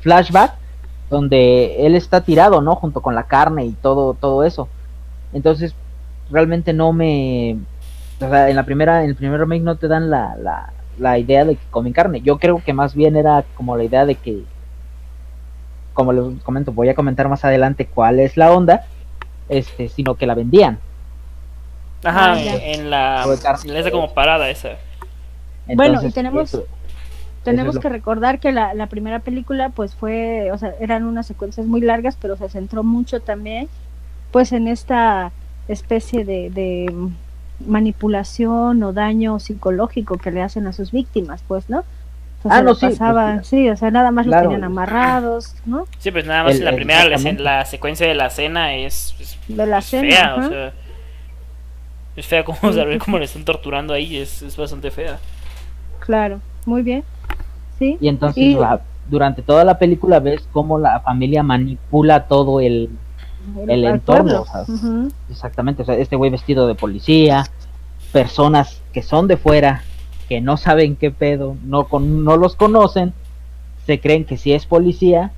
flashback 0.00 0.54
donde 1.08 1.86
él 1.86 1.94
está 1.94 2.22
tirado, 2.22 2.60
¿no? 2.60 2.76
Junto 2.76 3.00
con 3.00 3.14
la 3.14 3.24
carne 3.24 3.64
y 3.64 3.72
todo, 3.72 4.14
todo 4.14 4.44
eso. 4.44 4.68
Entonces, 5.32 5.74
realmente 6.30 6.72
no 6.72 6.92
me, 6.92 7.58
o 8.20 8.28
sea, 8.28 8.48
en 8.48 8.56
la 8.56 8.64
primera, 8.64 9.02
en 9.02 9.10
el 9.10 9.16
primer 9.16 9.40
remake 9.40 9.62
no 9.62 9.76
te 9.76 9.88
dan 9.88 10.10
la, 10.10 10.36
la, 10.36 10.72
la 10.98 11.18
idea 11.18 11.44
de 11.44 11.56
que 11.56 11.66
comen 11.70 11.92
carne. 11.92 12.20
Yo 12.20 12.38
creo 12.38 12.62
que 12.64 12.72
más 12.72 12.94
bien 12.94 13.16
era 13.16 13.44
como 13.56 13.76
la 13.76 13.84
idea 13.84 14.06
de 14.06 14.14
que, 14.14 14.44
como 15.94 16.12
les 16.12 16.42
comento, 16.42 16.72
voy 16.72 16.88
a 16.88 16.94
comentar 16.94 17.28
más 17.28 17.44
adelante 17.44 17.86
cuál 17.86 18.20
es 18.20 18.36
la 18.36 18.52
onda, 18.52 18.84
este, 19.48 19.88
sino 19.88 20.14
que 20.14 20.26
la 20.26 20.34
vendían. 20.34 20.78
Ajá, 22.04 22.32
Ah, 22.32 22.40
en 22.40 22.90
la, 22.90 23.24
en 23.64 23.76
esa 23.76 23.90
como 23.90 24.12
parada 24.14 24.48
esa. 24.50 24.70
Bueno, 25.66 25.82
y 25.84 25.86
Entonces, 25.96 26.14
tenemos- 26.14 26.54
eso- 26.54 26.66
Tenemos 27.44 27.74
lo- 27.76 27.80
que 27.80 27.88
recordar 27.88 28.38
que 28.38 28.52
la, 28.52 28.74
la 28.74 28.86
primera 28.86 29.20
película 29.20 29.70
pues 29.70 29.94
fue, 29.94 30.50
o 30.52 30.58
sea, 30.58 30.74
eran 30.78 31.04
unas 31.04 31.26
secuencias 31.26 31.66
muy 31.66 31.80
largas, 31.80 32.16
pero 32.20 32.36
se 32.36 32.48
centró 32.50 32.82
mucho 32.82 33.20
también 33.20 33.66
pues 34.30 34.52
en 34.52 34.68
esta 34.68 35.32
especie 35.66 36.24
de, 36.26 36.50
de 36.50 36.92
manipulación 37.66 38.82
o 38.82 38.92
daño 38.92 39.38
psicológico 39.38 40.18
que 40.18 40.30
le 40.30 40.42
hacen 40.42 40.66
a 40.66 40.72
sus 40.72 40.92
víctimas, 40.92 41.42
pues, 41.48 41.68
¿no? 41.70 41.82
Sea, 42.42 42.52
Ah, 42.58 42.62
no, 42.62 42.74
sí, 42.74 42.86
pues, 42.86 42.98
pasaban- 42.98 43.44
sí, 43.44 43.68
o 43.68 43.76
sea, 43.76 43.90
nada 43.90 44.10
más 44.10 44.26
claro. 44.26 44.44
los 44.44 44.52
tenían 44.52 44.64
amarrados, 44.64 45.54
¿no? 45.66 45.86
Sí, 45.98 46.10
pues 46.10 46.26
nada 46.26 46.44
más 46.44 46.56
El- 46.56 46.64
la 46.64 46.70
el- 46.70 46.76
primera, 46.76 47.04
la, 47.38 47.64
secuencia 47.66 48.06
de 48.06 48.14
la 48.14 48.30
cena 48.30 48.74
es, 48.76 49.14
es 49.18 49.38
De 49.48 49.66
la 49.66 49.78
es 49.78 49.84
cena, 49.86 50.08
fea, 50.08 50.34
ajá. 50.34 50.46
o 50.46 50.48
sea, 50.48 50.72
es 52.16 52.26
fea 52.26 52.44
como 52.44 52.72
saber 52.72 52.98
cómo 52.98 53.18
le 53.18 53.24
están 53.24 53.44
torturando 53.44 53.92
ahí, 53.92 54.16
es, 54.16 54.42
es 54.42 54.56
bastante 54.56 54.90
fea. 54.90 55.18
Claro, 56.00 56.40
muy 56.66 56.82
bien. 56.82 57.04
Sí. 57.78 57.96
Y 58.00 58.08
entonces 58.08 58.42
Y- 58.42 58.58
durante 59.08 59.42
toda 59.42 59.64
la 59.64 59.78
película 59.78 60.20
ves 60.20 60.46
cómo 60.52 60.78
la 60.78 61.00
familia 61.00 61.42
manipula 61.42 62.28
todo 62.28 62.60
el, 62.60 62.90
el, 63.66 63.84
entorno. 63.84 64.44
Exactamente, 65.28 65.82
o 65.82 65.84
sea, 65.84 65.96
este 65.96 66.14
güey 66.14 66.30
vestido 66.30 66.68
de 66.68 66.76
policía, 66.76 67.44
personas 68.12 68.80
que 68.92 69.02
son 69.02 69.26
de 69.26 69.36
fuera, 69.36 69.82
que 70.28 70.40
no 70.40 70.56
saben 70.56 70.94
qué 70.94 71.10
pedo, 71.10 71.56
no, 71.64 71.88
con, 71.88 72.24
no 72.24 72.36
los 72.36 72.54
conocen, 72.54 73.12
se 73.86 73.98
creen 73.98 74.24
que 74.24 74.36
sí 74.36 74.52
es 74.52 74.66
policía 74.66 75.32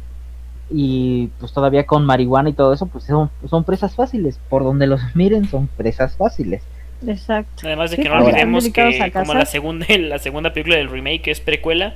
y 0.71 1.28
pues 1.38 1.52
todavía 1.52 1.87
con 1.87 2.04
marihuana 2.04 2.50
y 2.50 2.52
todo 2.52 2.73
eso, 2.73 2.87
pues 2.87 3.04
son, 3.04 3.31
son 3.49 3.64
presas 3.64 3.95
fáciles, 3.95 4.38
por 4.49 4.64
donde 4.64 4.87
los 4.87 5.00
miren 5.14 5.49
son 5.49 5.66
presas 5.69 6.16
fáciles. 6.16 6.62
Exacto. 7.07 7.66
Además 7.66 7.90
de 7.90 7.97
que 7.97 8.09
no 8.09 8.16
olvidemos 8.16 8.69
que 8.69 9.12
como 9.12 9.35
la 9.35 9.47
segunda, 9.47 9.87
la 9.99 10.19
segunda 10.19 10.52
película 10.52 10.76
del 10.76 10.88
remake 10.88 11.28
es 11.28 11.40
precuela, 11.40 11.95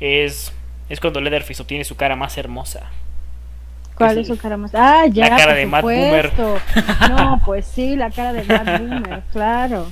es, 0.00 0.52
es 0.88 1.00
cuando 1.00 1.20
Leatherface 1.20 1.62
obtiene 1.62 1.84
su 1.84 1.96
cara 1.96 2.16
más 2.16 2.36
hermosa. 2.38 2.90
¿Cuál 3.96 4.18
es, 4.18 4.26
su 4.26 4.36
cara 4.36 4.58
más? 4.58 4.74
Ah, 4.74 5.06
ya. 5.10 5.30
La 5.30 5.36
cara 5.36 5.54
de 5.54 5.66
Matt 5.66 5.82
Boomer. 5.82 6.32
No, 7.08 7.40
pues 7.44 7.66
sí, 7.66 7.96
la 7.96 8.10
cara 8.10 8.32
de 8.34 8.44
Matt 8.44 8.78
Boomer, 8.80 9.22
claro. 9.32 9.86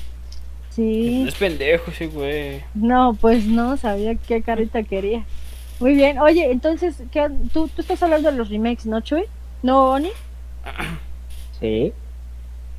Sí. 0.70 1.24
Es 1.26 1.34
pendejo 1.36 1.90
ese 1.90 2.08
güey. 2.08 2.62
No, 2.74 3.16
pues 3.18 3.46
no, 3.46 3.76
sabía 3.76 4.14
qué 4.16 4.42
carita 4.42 4.82
quería. 4.82 5.24
Muy 5.84 5.96
bien. 5.96 6.18
Oye, 6.18 6.50
entonces, 6.50 7.02
¿qué, 7.12 7.28
tú, 7.52 7.68
tú 7.68 7.82
estás 7.82 8.02
hablando 8.02 8.30
de 8.30 8.38
los 8.38 8.48
remakes, 8.48 8.86
¿no, 8.86 9.02
Chuy? 9.02 9.24
¿No, 9.62 9.90
Oni? 9.90 10.10
Sí. 11.60 11.92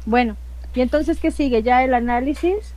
Bueno, 0.06 0.36
¿y 0.74 0.82
entonces 0.82 1.20
qué 1.20 1.30
sigue? 1.30 1.62
¿Ya 1.62 1.84
el 1.84 1.94
análisis? 1.94 2.74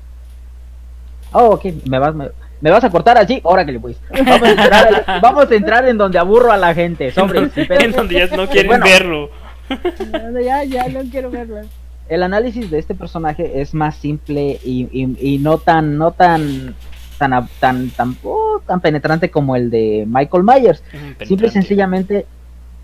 Oh, 1.32 1.54
ok, 1.54 1.64
me 1.86 1.98
vas, 1.98 2.14
me, 2.14 2.28
¿Me 2.60 2.70
vas 2.70 2.84
a 2.84 2.90
cortar 2.90 3.16
así? 3.16 3.40
Ahora 3.42 3.64
que 3.64 3.72
le 3.72 3.78
voy. 3.78 3.96
Vamos 5.22 5.50
a 5.50 5.54
entrar, 5.54 5.88
en 5.88 5.96
donde 5.98 6.18
aburro 6.18 6.52
a 6.52 6.58
la 6.58 6.74
gente. 6.74 7.10
Sobre, 7.10 7.50
en 7.56 7.92
donde 7.92 8.14
ya 8.14 8.36
no 8.36 8.46
quieren 8.48 8.80
verlo. 8.82 9.30
ya, 10.44 10.62
ya 10.64 10.88
no 10.88 11.00
quiero 11.10 11.30
verlo. 11.30 11.60
El 12.08 12.22
análisis 12.22 12.70
de 12.70 12.78
este 12.78 12.94
personaje 12.94 13.62
es 13.62 13.72
más 13.72 13.96
simple 13.96 14.60
y, 14.62 14.88
y, 14.92 15.38
no 15.38 15.56
tan, 15.56 15.96
no 15.96 16.12
tan, 16.12 16.74
tan, 17.18 17.48
tan, 17.60 17.90
tan, 17.90 18.16
oh, 18.22 18.60
tan 18.66 18.80
penetrante 18.80 19.30
como 19.30 19.56
el 19.56 19.70
de 19.70 20.04
Michael 20.08 20.44
Myers. 20.44 20.82
Simple 21.24 21.48
y 21.48 21.50
sencillamente, 21.50 22.26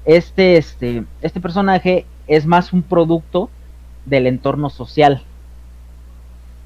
este, 0.04 0.56
este, 0.56 1.04
este 1.22 1.40
personaje 1.40 2.06
es 2.26 2.46
más 2.46 2.72
un 2.72 2.82
producto 2.82 3.50
del 4.04 4.26
entorno 4.26 4.68
social 4.70 5.22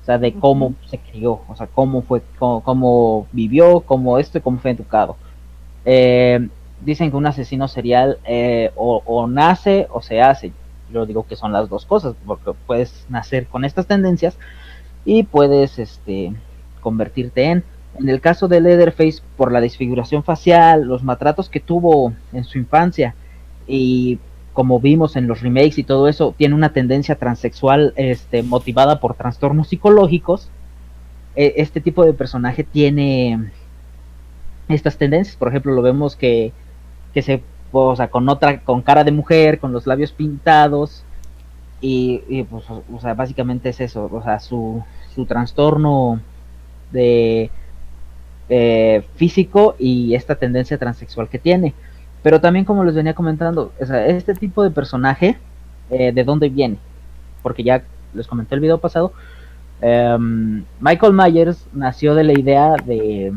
sea, 0.08 0.18
de 0.18 0.32
cómo 0.32 0.74
se 0.86 0.98
crió, 0.98 1.42
o 1.48 1.54
sea, 1.54 1.66
cómo 1.66 2.00
fue, 2.00 2.22
cómo, 2.38 3.26
vivió, 3.30 3.80
cómo 3.80 4.18
esto 4.18 4.38
y 4.38 4.40
cómo 4.40 4.58
fue 4.58 4.70
educado. 4.70 5.16
Eh, 5.84 6.48
dicen 6.80 7.10
que 7.10 7.16
un 7.16 7.26
asesino 7.26 7.68
serial 7.68 8.18
eh, 8.24 8.72
o, 8.74 9.26
nace 9.26 9.86
o 9.90 10.00
se 10.00 10.22
hace. 10.22 10.52
Yo 10.90 11.04
digo 11.04 11.26
que 11.26 11.36
son 11.36 11.52
las 11.52 11.68
dos 11.68 11.84
cosas, 11.84 12.14
porque 12.26 12.52
puedes 12.66 13.04
nacer 13.10 13.46
con 13.48 13.66
estas 13.66 13.86
tendencias 13.86 14.38
y 15.04 15.24
puedes 15.24 15.78
este, 15.78 16.32
convertirte 16.78 17.44
en. 17.44 17.64
En 17.98 18.08
el 18.08 18.20
caso 18.20 18.48
de 18.48 18.60
Leatherface, 18.60 19.22
por 19.36 19.50
la 19.50 19.60
desfiguración 19.60 20.22
facial, 20.22 20.84
los 20.84 21.02
maltratos 21.02 21.48
que 21.48 21.60
tuvo 21.60 22.12
en 22.32 22.44
su 22.44 22.58
infancia 22.58 23.14
y 23.66 24.18
como 24.52 24.80
vimos 24.80 25.14
en 25.14 25.28
los 25.28 25.40
remakes 25.40 25.78
y 25.78 25.84
todo 25.84 26.08
eso, 26.08 26.34
tiene 26.36 26.54
una 26.54 26.72
tendencia 26.72 27.14
transexual 27.14 27.92
este, 27.96 28.42
motivada 28.42 28.98
por 28.98 29.14
trastornos 29.14 29.68
psicológicos. 29.68 30.50
E, 31.36 31.54
este 31.58 31.80
tipo 31.80 32.04
de 32.04 32.12
personaje 32.12 32.64
tiene 32.64 33.52
estas 34.68 34.96
tendencias. 34.98 35.36
Por 35.36 35.48
ejemplo, 35.48 35.72
lo 35.74 35.82
vemos 35.82 36.16
que, 36.16 36.52
que 37.14 37.22
se, 37.22 37.42
o 37.70 37.94
sea, 37.94 38.10
con 38.10 38.28
otra, 38.28 38.60
con 38.62 38.82
cara 38.82 39.04
de 39.04 39.12
mujer, 39.12 39.60
con 39.60 39.72
los 39.72 39.86
labios 39.86 40.10
pintados. 40.10 41.04
Y, 41.80 42.42
pues, 42.50 42.64
o 42.68 43.00
sea, 43.00 43.14
básicamente 43.14 43.68
es 43.68 43.80
eso, 43.80 44.10
o 44.12 44.22
sea, 44.24 44.40
su, 44.40 44.82
su 45.14 45.24
trastorno 45.26 46.20
de 46.92 47.50
eh, 48.48 49.04
físico 49.16 49.76
y 49.78 50.14
esta 50.14 50.34
tendencia 50.34 50.78
transexual 50.78 51.28
que 51.28 51.38
tiene. 51.38 51.74
Pero 52.22 52.40
también, 52.40 52.64
como 52.64 52.84
les 52.84 52.94
venía 52.94 53.14
comentando, 53.14 53.72
este 53.78 54.34
tipo 54.34 54.62
de 54.62 54.70
personaje, 54.70 55.38
eh, 55.90 56.12
¿de 56.12 56.24
dónde 56.24 56.48
viene? 56.48 56.78
Porque 57.42 57.62
ya 57.62 57.84
les 58.14 58.26
comenté 58.26 58.54
el 58.54 58.60
video 58.60 58.78
pasado. 58.78 59.12
Em, 59.80 60.64
Michael 60.80 61.12
Myers 61.12 61.66
nació 61.72 62.14
de 62.14 62.24
la 62.24 62.32
idea 62.32 62.74
de, 62.84 63.32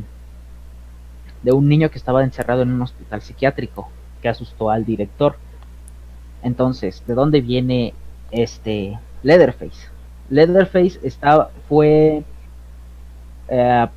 de 1.43 1.51
un 1.51 1.67
niño 1.70 1.89
que 1.91 1.98
estaba 1.98 2.24
encerrado 2.24 2.63
en 2.63 2.72
un 2.72 2.81
hospital 2.81 3.22
psiquiátrico 3.22 3.89
que 4.22 4.29
asustó 4.29 4.70
al 4.70 4.86
director. 4.86 5.36
Entonces, 6.43 7.03
¿de 7.05 7.13
dónde 7.13 7.41
viene 7.41 7.93
este 8.31 8.98
Leatherface? 9.24 9.89
Leatherface 10.29 11.00
está, 11.03 11.50
fue, 11.67 12.24
eh, 13.48 13.88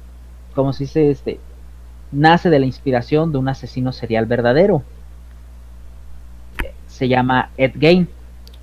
¿cómo 0.54 0.72
se 0.72 0.84
dice? 0.84 1.10
Este, 1.10 1.40
nace 2.12 2.50
de 2.50 2.58
la 2.58 2.66
inspiración 2.66 3.32
de 3.32 3.38
un 3.38 3.48
asesino 3.48 3.92
serial 3.92 4.26
verdadero. 4.26 4.82
Se 6.86 7.08
llama 7.08 7.50
Ed 7.56 7.72
Gein. 7.78 8.08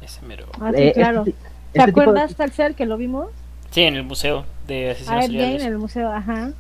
Ese 0.01 0.25
mero. 0.25 0.47
Ah, 0.59 0.71
sí, 0.73 0.81
eh, 0.81 0.93
claro. 0.93 1.23
Este 1.25 1.35
¿Te 1.73 1.81
acuerdas, 1.81 2.35
de... 2.37 2.73
que 2.75 2.85
lo 2.85 2.97
vimos? 2.97 3.27
Sí, 3.71 3.81
en 3.81 3.95
el 3.95 4.03
museo 4.03 4.45
de 4.67 4.91
asesinos 4.91 5.23
ah, 5.23 5.25
Ed 5.25 5.31
Gein 5.31 5.61
en 5.61 5.67
el 5.67 5.77
museo, 5.77 6.11
ajá. 6.11 6.51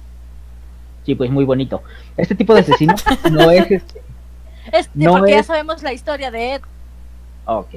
Sí, 1.05 1.15
pues 1.15 1.31
muy 1.31 1.45
bonito. 1.45 1.81
Este 2.17 2.35
tipo 2.35 2.53
de 2.53 2.61
asesino 2.61 2.93
no 3.31 3.51
es 3.51 3.71
este. 3.71 4.01
este 4.71 4.91
no 4.93 5.13
porque 5.13 5.31
ya 5.31 5.43
sabemos 5.43 5.81
la 5.81 5.93
historia 5.93 6.29
de 6.29 6.55
Ed. 6.55 6.61
Ok. 7.45 7.69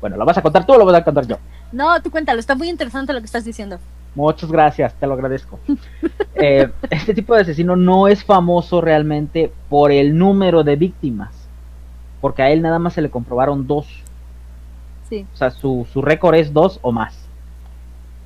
Bueno, 0.00 0.16
¿lo 0.16 0.24
vas 0.24 0.38
a 0.38 0.42
contar 0.42 0.66
tú 0.66 0.74
o 0.74 0.78
lo 0.78 0.84
vas 0.84 0.96
a 0.96 1.04
contar 1.04 1.26
yo? 1.26 1.38
No, 1.72 2.00
tú 2.02 2.10
cuéntalo, 2.10 2.40
está 2.40 2.54
muy 2.54 2.68
interesante 2.68 3.12
lo 3.12 3.20
que 3.20 3.26
estás 3.26 3.44
diciendo. 3.44 3.78
Muchas 4.16 4.50
gracias, 4.50 4.94
te 4.94 5.06
lo 5.06 5.12
agradezco. 5.14 5.60
Eh, 6.38 6.70
este 6.90 7.14
tipo 7.14 7.34
de 7.34 7.40
asesino 7.40 7.76
no 7.76 8.08
es 8.08 8.22
famoso 8.22 8.82
realmente 8.82 9.50
por 9.70 9.90
el 9.90 10.18
número 10.18 10.64
de 10.64 10.76
víctimas, 10.76 11.48
porque 12.20 12.42
a 12.42 12.50
él 12.50 12.60
nada 12.60 12.78
más 12.78 12.92
se 12.92 13.00
le 13.00 13.08
comprobaron 13.08 13.66
dos. 13.66 13.86
Sí. 15.08 15.24
O 15.32 15.36
sea, 15.38 15.50
su, 15.50 15.86
su 15.90 16.02
récord 16.02 16.34
es 16.34 16.52
dos 16.52 16.78
o 16.82 16.92
más. 16.92 17.26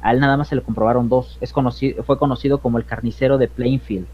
A 0.03 0.11
él 0.11 0.19
nada 0.19 0.37
más 0.37 0.49
se 0.49 0.57
le 0.57 0.63
comprobaron 0.63 1.09
dos. 1.09 1.39
Es 1.41 1.53
conocido, 1.53 2.03
fue 2.03 2.19
conocido 2.19 2.59
como 2.59 2.79
el 2.79 2.85
carnicero 2.85 3.39
de 3.39 3.47
Plainfield. 3.47 4.09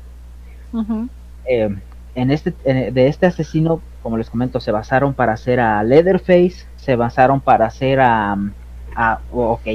Eh, 1.46 1.74
en 2.14 2.30
este, 2.30 2.50
de 2.90 3.08
este 3.08 3.24
asesino, 3.24 3.80
como 4.02 4.18
les 4.18 4.28
comento, 4.28 4.60
se 4.60 4.72
basaron 4.72 5.14
para 5.14 5.32
hacer 5.32 5.58
a 5.58 5.82
Leatherface, 5.82 6.66
se 6.76 6.96
basaron 6.96 7.40
para 7.40 7.64
hacer 7.64 7.98
a, 7.98 8.36
a 8.94 9.20
ok, 9.32 9.66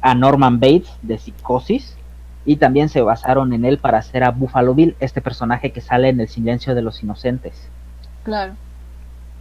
a 0.00 0.14
Norman 0.14 0.60
Bates 0.60 0.90
de 1.02 1.18
Psicosis 1.18 1.96
y 2.44 2.56
también 2.56 2.88
se 2.88 3.02
basaron 3.02 3.52
en 3.52 3.64
él 3.64 3.78
para 3.78 3.98
hacer 3.98 4.24
a 4.24 4.30
Buffalo 4.30 4.74
Bill, 4.74 4.96
este 5.00 5.20
personaje 5.20 5.70
que 5.70 5.80
sale 5.80 6.08
en 6.08 6.20
El 6.20 6.28
silencio 6.28 6.74
de 6.74 6.82
los 6.82 7.02
inocentes. 7.02 7.68
Claro. 8.22 8.54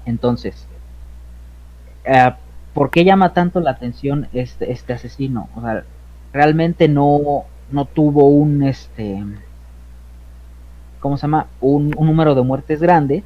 Entonces, 0.05 0.67
eh, 2.05 2.33
¿por 2.73 2.89
qué 2.89 3.05
llama 3.05 3.33
tanto 3.33 3.59
la 3.59 3.71
atención 3.71 4.27
este, 4.33 4.71
este 4.71 4.93
asesino? 4.93 5.49
O 5.55 5.61
sea, 5.61 5.83
realmente 6.33 6.87
no, 6.87 7.45
no 7.71 7.85
tuvo 7.85 8.27
un 8.27 8.63
este 8.63 9.23
¿cómo 10.99 11.17
se 11.17 11.23
llama? 11.23 11.47
Un, 11.61 11.93
un, 11.97 12.07
número 12.07 12.35
de 12.35 12.41
muertes 12.41 12.81
grande, 12.81 13.23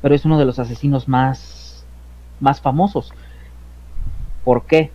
pero 0.00 0.14
es 0.14 0.24
uno 0.24 0.38
de 0.38 0.44
los 0.44 0.58
asesinos 0.58 1.08
más, 1.08 1.84
más 2.40 2.60
famosos. 2.60 3.12
¿Por 4.44 4.64
qué? 4.64 4.90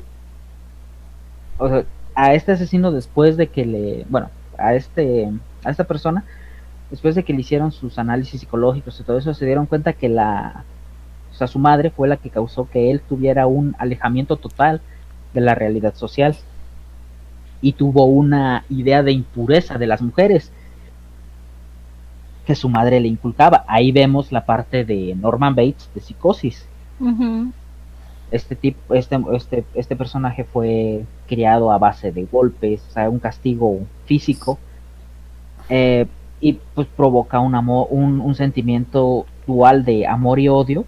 O 1.63 1.69
sea, 1.69 1.85
a 2.13 2.33
este 2.33 2.51
asesino 2.51 2.91
después 2.91 3.37
de 3.37 3.47
que 3.47 3.65
le, 3.65 4.05
bueno, 4.09 4.29
a 4.57 4.75
este, 4.75 5.31
a 5.63 5.71
esta 5.71 5.85
persona, 5.85 6.25
después 6.91 7.15
de 7.15 7.23
que 7.23 7.31
le 7.33 7.39
hicieron 7.39 7.71
sus 7.71 7.97
análisis 7.97 8.41
psicológicos 8.41 8.99
y 8.99 9.03
todo 9.03 9.17
eso, 9.17 9.33
se 9.33 9.45
dieron 9.45 9.65
cuenta 9.65 9.93
que 9.93 10.09
la, 10.09 10.65
o 11.31 11.35
sea, 11.35 11.47
su 11.47 11.59
madre 11.59 11.89
fue 11.89 12.09
la 12.09 12.17
que 12.17 12.29
causó 12.29 12.69
que 12.69 12.91
él 12.91 13.01
tuviera 13.01 13.47
un 13.47 13.75
alejamiento 13.79 14.35
total 14.35 14.81
de 15.33 15.39
la 15.39 15.55
realidad 15.55 15.95
social 15.95 16.35
y 17.61 17.71
tuvo 17.71 18.05
una 18.05 18.65
idea 18.69 19.01
de 19.01 19.13
impureza 19.13 19.77
de 19.77 19.87
las 19.87 20.01
mujeres 20.01 20.51
que 22.45 22.55
su 22.55 22.67
madre 22.67 22.99
le 22.99 23.07
inculcaba. 23.07 23.63
Ahí 23.69 23.93
vemos 23.93 24.33
la 24.33 24.45
parte 24.45 24.83
de 24.83 25.15
Norman 25.15 25.55
Bates 25.55 25.89
de 25.95 26.01
psicosis 26.01 26.67
este 28.33 28.55
tipo, 28.55 28.95
este, 28.95 29.15
este, 29.33 29.63
este 29.75 29.95
personaje 29.95 30.43
fue 30.43 31.05
criado 31.27 31.71
a 31.71 31.77
base 31.77 32.11
de 32.11 32.25
golpes, 32.25 32.81
o 32.89 32.91
sea, 32.91 33.07
un 33.07 33.19
castigo 33.19 33.81
físico, 34.05 34.57
eh, 35.69 36.07
y 36.41 36.53
pues 36.73 36.87
provoca 36.87 37.39
un 37.39 37.53
amor, 37.53 37.87
un, 37.91 38.19
un, 38.19 38.33
sentimiento 38.33 39.27
dual 39.45 39.85
de 39.85 40.07
amor 40.07 40.39
y 40.39 40.49
odio, 40.49 40.83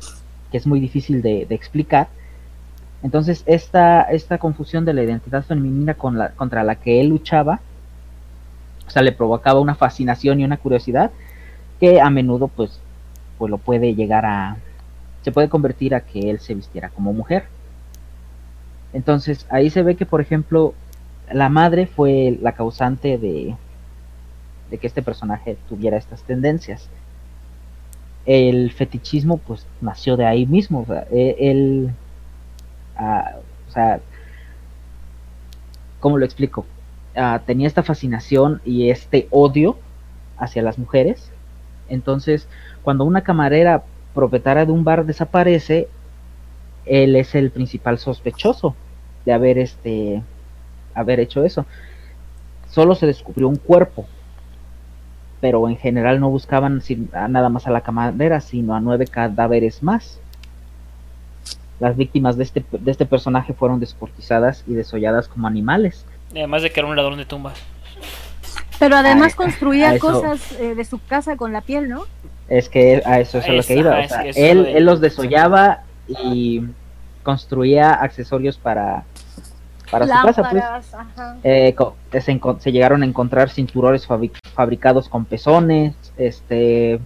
que 0.52 0.58
es 0.58 0.66
muy 0.66 0.80
difícil 0.80 1.22
de, 1.22 1.46
explicar. 1.52 2.08
Entonces, 3.04 3.44
esta, 3.46 4.02
esta 4.02 4.40
confusión 4.40 4.84
de 4.84 4.94
la 4.94 5.04
identidad 5.04 5.44
femenina 5.44 5.94
con 5.94 6.18
la, 6.18 6.30
contra 6.32 6.64
la 6.64 6.76
que 6.76 7.00
él 7.00 7.10
luchaba, 7.10 7.62
o 8.88 8.90
sea, 8.90 9.04
le 9.04 9.12
provocaba 9.12 9.60
una 9.60 9.76
fascinación 9.76 10.40
y 10.40 10.46
una 10.46 10.58
curiosidad, 10.58 11.12
que 11.80 12.02
a 12.02 12.10
menudo 12.10 12.48
pues, 12.48 12.80
pues 13.38 13.52
lo 13.52 13.60
puede 13.60 13.94
llegar 13.94 14.26
a, 14.26 14.58
se 15.26 15.32
puede 15.32 15.50
convertir 15.50 15.96
a 15.96 16.02
que 16.02 16.30
él 16.30 16.40
se 16.40 16.54
vistiera 16.54 16.90
como 16.90 17.12
mujer. 17.12 17.46
Entonces 18.94 19.48
ahí 19.50 19.72
se 19.72 19.82
ve 19.82 19.96
que, 19.96 20.06
por 20.06 20.22
ejemplo, 20.22 20.76
la 21.34 21.50
madre 21.50 21.88
fue 21.88 22.38
la 22.44 22.52
causante 22.52 23.18
de, 23.18 23.56
de 24.70 24.78
que 24.78 24.86
este 24.86 25.02
personaje 25.02 25.58
tuviera 25.68 25.98
estas 25.98 26.22
tendencias. 26.22 26.92
El 28.28 28.72
fetichismo 28.72 29.40
pues 29.40 29.66
nació 29.82 30.16
de 30.16 30.28
ahí 30.28 30.46
mismo, 30.46 30.86
o 30.88 30.94
e, 31.12 31.36
él, 31.40 31.90
ah, 32.96 33.38
o 33.68 33.72
sea, 33.72 34.02
¿cómo 36.02 36.20
lo 36.20 36.26
explico? 36.26 36.68
Ah, 37.16 37.42
tenía 37.44 37.66
esta 37.66 37.82
fascinación 37.82 38.62
y 38.64 38.92
este 38.92 39.28
odio 39.32 39.80
hacia 40.38 40.62
las 40.62 40.78
mujeres. 40.78 41.32
Entonces, 41.90 42.48
cuando 42.84 43.06
una 43.06 43.22
camarera 43.22 43.84
propietaria 44.16 44.66
de 44.66 44.72
un 44.72 44.84
bar 44.84 45.06
desaparece, 45.06 45.88
él 46.86 47.16
es 47.16 47.36
el 47.36 47.52
principal 47.52 48.00
sospechoso 48.00 48.76
de 49.26 49.34
haber 49.34 49.60
este 49.60 50.24
haber 50.96 51.20
hecho 51.20 51.44
eso. 51.44 51.66
Solo 52.72 52.96
se 52.96 53.06
descubrió 53.06 53.48
un 53.48 53.58
cuerpo, 53.58 54.08
pero 55.42 55.68
en 55.70 55.78
general 55.78 56.20
no 56.20 56.30
buscaban 56.30 56.82
nada 57.30 57.50
más 57.50 57.68
a 57.68 57.72
la 57.72 57.82
camarera, 57.82 58.42
sino 58.42 58.74
a 58.74 58.80
nueve 58.80 59.06
cadáveres 59.06 59.84
más. 59.84 60.20
Las 61.80 61.98
víctimas 61.98 62.38
de 62.38 62.44
este, 62.44 62.66
de 62.72 62.92
este 62.92 63.06
personaje 63.06 63.54
fueron 63.54 63.80
descortizadas 63.80 64.64
y 64.66 64.74
desolladas 64.74 65.28
como 65.28 65.48
animales. 65.48 66.06
Además 66.32 66.64
de 66.64 66.72
que 66.72 66.80
era 66.80 66.88
un 66.88 66.96
ladrón 66.96 67.18
de 67.18 67.26
tumbas. 67.26 67.60
Pero 68.80 68.96
además 68.96 69.36
construía 69.36 70.00
cosas 70.00 70.52
eh, 70.54 70.76
de 70.76 70.86
su 70.86 71.00
casa 71.00 71.38
con 71.38 71.54
la 71.54 71.62
piel, 71.62 71.90
¿no? 71.90 72.04
Es 72.48 72.70
que 72.70 73.02
a 73.06 73.20
eso 73.20 73.40
es, 73.40 73.48
lo 73.48 73.64
que 73.64 73.80
iba. 73.80 74.02
él, 74.02 74.66
él 74.68 74.86
los 74.86 75.02
desollaba 75.02 75.84
y 76.08 76.62
construía 77.24 77.94
accesorios 77.94 78.58
para, 78.58 79.04
para 79.92 80.06
su 80.06 80.14
casa. 80.14 80.50
Pues. 80.50 81.40
Eh, 81.44 81.76
se, 82.60 82.72
llegaron 82.72 83.04
a 83.04 83.06
encontrar 83.06 83.50
cinturones 83.50 84.08
fabricados 84.54 85.10
con 85.10 85.26
pezones, 85.26 85.96
este, 86.18 87.00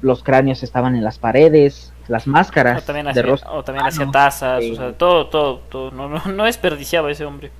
los 0.00 0.22
cráneos 0.22 0.62
estaban 0.62 0.94
en 0.94 1.04
las 1.04 1.18
paredes, 1.18 1.92
las 2.08 2.26
máscaras 2.26 2.82
o 2.82 2.86
también 2.86 3.08
hacía, 3.08 3.22
de 3.22 3.32
O 3.32 3.64
también 3.64 3.86
hacía 3.86 4.10
tazas, 4.10 4.64
o 4.64 4.74
sea, 4.74 4.92
todo, 4.92 5.26
todo, 5.26 5.58
todo. 5.68 5.90
No, 5.90 6.08
no, 6.08 6.24
no 6.24 6.44
desperdiciaba 6.44 7.10
ese 7.10 7.24
hombre. 7.24 7.50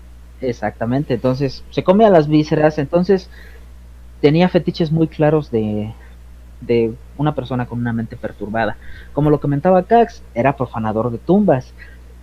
Exactamente, 0.40 1.14
entonces 1.14 1.62
se 1.70 1.84
comía 1.84 2.10
las 2.10 2.26
vísceras, 2.28 2.78
entonces 2.78 3.30
tenía 4.20 4.48
fetiches 4.48 4.90
muy 4.90 5.06
claros 5.06 5.50
de, 5.50 5.92
de 6.66 6.94
una 7.16 7.34
persona 7.34 7.66
con 7.66 7.78
una 7.78 7.92
mente 7.92 8.16
perturbada. 8.16 8.76
Como 9.12 9.30
lo 9.30 9.40
comentaba 9.40 9.82
Cax, 9.82 10.22
era 10.34 10.56
profanador 10.56 11.10
de 11.10 11.18
tumbas. 11.18 11.72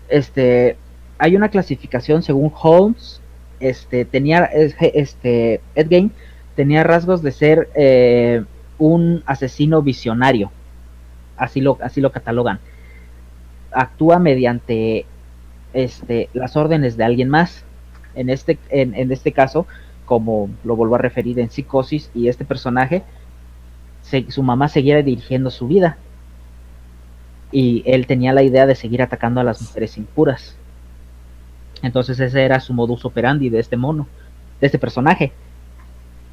Este, 0.07 0.77
hay 1.17 1.35
una 1.35 1.49
clasificación 1.49 2.23
según 2.23 2.51
Holmes, 2.61 3.21
este, 3.59 4.05
tenía, 4.05 4.45
este, 4.45 5.61
Ed 5.75 6.09
tenía 6.55 6.83
rasgos 6.83 7.21
de 7.21 7.31
ser 7.31 7.69
eh, 7.75 8.43
un 8.77 9.23
asesino 9.25 9.81
visionario, 9.81 10.51
así 11.37 11.61
lo, 11.61 11.77
así 11.81 12.01
lo 12.01 12.11
catalogan. 12.11 12.59
Actúa 13.71 14.17
mediante 14.17 15.05
este, 15.73 16.29
las 16.33 16.55
órdenes 16.55 16.97
de 16.97 17.03
alguien 17.03 17.29
más. 17.29 17.63
En 18.15 18.29
este, 18.29 18.57
en, 18.69 18.95
en 18.95 19.11
este 19.11 19.31
caso, 19.31 19.67
como 20.05 20.49
lo 20.63 20.75
vuelvo 20.75 20.95
a 20.95 20.97
referir 20.97 21.39
en 21.39 21.49
psicosis, 21.49 22.09
y 22.15 22.27
este 22.27 22.43
personaje 22.43 23.03
su 24.29 24.43
mamá 24.43 24.67
siguiera 24.67 25.01
dirigiendo 25.01 25.49
su 25.49 25.67
vida. 25.67 25.97
Y 27.51 27.83
él 27.85 28.05
tenía 28.07 28.33
la 28.33 28.43
idea 28.43 28.65
de 28.65 28.75
seguir 28.75 29.01
atacando 29.01 29.41
a 29.41 29.43
las 29.43 29.61
mujeres 29.61 29.97
impuras. 29.97 30.55
Entonces 31.81 32.19
ese 32.19 32.43
era 32.43 32.59
su 32.59 32.73
modus 32.73 33.05
operandi 33.05 33.49
de 33.49 33.59
este 33.59 33.77
mono, 33.77 34.07
de 34.59 34.67
este 34.67 34.79
personaje. 34.79 35.31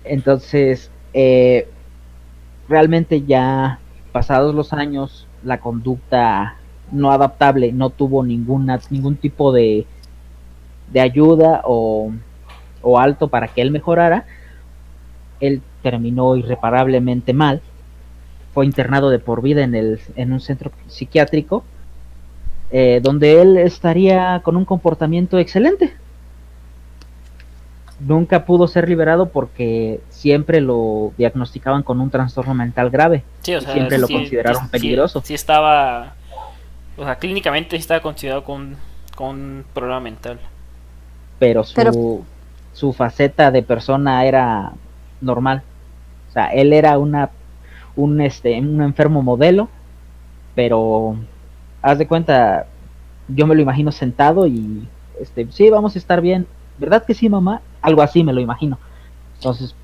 Entonces, 0.05 0.91
eh, 1.15 1.69
realmente 2.69 3.23
ya 3.23 3.79
pasados 4.13 4.55
los 4.55 4.73
años, 4.73 5.27
la 5.45 5.61
conducta 5.61 6.57
no 6.93 7.11
adaptable 7.11 7.73
no 7.73 7.91
tuvo 7.91 8.25
ninguna, 8.25 8.81
ningún 8.91 9.17
tipo 9.17 9.53
de, 9.53 9.87
de 10.93 11.01
ayuda 11.01 11.63
o, 11.65 12.13
o 12.83 12.99
alto 12.99 13.29
para 13.29 13.49
que 13.49 13.63
él 13.63 13.71
mejorara. 13.71 14.25
Él 15.41 15.63
terminó 15.87 16.35
irreparablemente 16.35 17.33
mal. 17.33 17.61
Fue 18.53 18.67
internado 18.67 19.09
de 19.09 19.21
por 19.21 19.41
vida 19.41 19.63
en, 19.63 19.77
el, 19.77 20.01
en 20.17 20.33
un 20.33 20.41
centro 20.41 20.73
psiquiátrico, 20.89 21.63
eh, 22.73 22.99
donde 23.01 23.41
él 23.41 23.57
estaría 23.57 24.41
con 24.43 24.57
un 24.57 24.65
comportamiento 24.65 25.39
excelente. 25.39 25.95
Nunca 28.01 28.45
pudo 28.45 28.67
ser 28.67 28.89
liberado 28.89 29.29
porque 29.29 30.01
siempre 30.11 30.61
lo 30.61 31.13
diagnosticaban 31.19 31.85
con 31.85 32.01
un 32.01 32.11
trastorno 32.11 32.53
mental 32.53 32.91
grave. 32.91 33.23
siempre 33.43 33.99
lo 33.99 34.09
consideraron 34.09 34.69
peligroso. 34.69 35.23
Sí, 35.25 35.35
estaba, 35.35 36.15
o 36.97 37.05
sea, 37.05 37.15
clínicamente 37.15 37.77
estaba 37.77 38.01
considerado 38.01 38.43
con, 38.43 38.75
con 39.15 39.29
un 39.29 39.65
problema 39.73 40.01
mental. 40.01 40.41
Pero 41.39 41.63
su, 41.63 42.25
su 42.73 42.93
faceta 42.93 43.53
de 43.53 43.63
persona 43.63 44.27
era 44.27 44.73
normal 45.21 45.63
sea, 46.37 46.47
él 46.49 46.73
era 46.73 46.99
una, 46.99 47.31
un, 47.97 48.21
este, 48.21 48.59
un 48.61 48.83
enfermo 48.83 49.23
modelo, 49.23 49.69
pero 50.55 51.17
haz 51.83 51.99
de 51.99 52.07
cuenta, 52.07 52.67
yo 53.29 53.47
me 53.47 53.55
lo 53.55 53.63
imagino 53.63 53.93
sentado 53.93 54.47
y, 54.47 54.87
este, 55.21 55.47
sí, 55.51 55.71
vamos 55.71 55.97
a 55.97 55.99
estar 55.99 56.21
bien. 56.21 56.47
¿Verdad 56.79 57.05
que 57.05 57.15
sí, 57.15 57.29
mamá? 57.29 57.63
Algo 57.81 58.03
así 58.03 58.23
me 58.23 58.33
lo 58.33 58.41
imagino. 58.41 58.79
Entonces, 59.37 59.75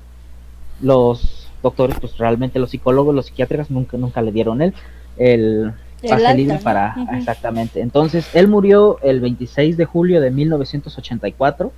los 0.81 1.49
doctores, 1.61 1.97
pues 1.99 2.17
realmente 2.17 2.59
los 2.59 2.69
psicólogos, 2.69 3.15
los 3.15 3.27
psiquiatras 3.27 3.71
nunca, 3.71 3.97
nunca 3.97 4.21
le 4.21 4.31
dieron 4.31 4.61
él 4.61 4.73
el 5.17 5.73
pase 6.07 6.33
libre 6.35 6.59
para... 6.59 6.95
Exactamente. 7.13 7.81
Entonces, 7.81 8.29
él 8.35 8.47
murió 8.47 8.99
el 9.01 9.21
26 9.21 9.77
de 9.77 9.85
julio 9.85 10.21
de 10.21 10.31
1984 10.31 11.71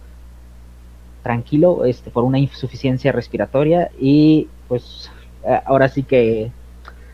tranquilo 1.25 1.85
este, 1.85 2.11
por 2.11 2.23
una 2.23 2.37
insuficiencia 2.37 3.11
respiratoria 3.11 3.89
y 3.99 4.47
pues 4.67 5.11
eh, 5.43 5.61
ahora 5.65 5.89
sí 5.89 6.03
que 6.03 6.51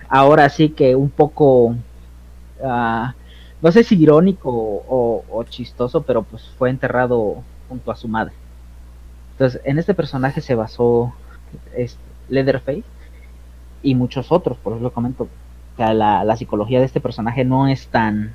ahora 0.10 0.50
sí 0.50 0.70
que 0.70 0.96
un 0.96 1.10
poco 1.10 1.76
ah, 2.64 3.14
no 3.62 3.72
sé 3.72 3.84
si 3.84 4.02
irónico 4.02 4.50
o, 4.50 5.44
chistoso 5.50 6.04
pero 6.04 6.24
pues 6.24 6.44
fue 6.58 6.70
enterrado 6.70 7.44
junto 7.70 7.92
a 7.92 7.96
su 7.96 8.08
madre. 8.08 8.34
Entonces 9.34 9.62
en 9.64 9.80
este 9.80 9.94
personaje 9.94 10.42
se 10.42 10.56
basó 10.56 11.14
Leatherface 12.30 12.84
y 13.84 13.96
muchos 13.96 14.32
otros 14.32 14.58
por 14.58 14.74
eso 14.74 14.82
lo 14.82 14.94
comento. 14.94 15.28
La, 15.78 16.24
la 16.24 16.38
psicología 16.38 16.80
de 16.80 16.86
este 16.86 17.02
personaje 17.02 17.44
no 17.44 17.68
es 17.68 17.88
tan 17.88 18.34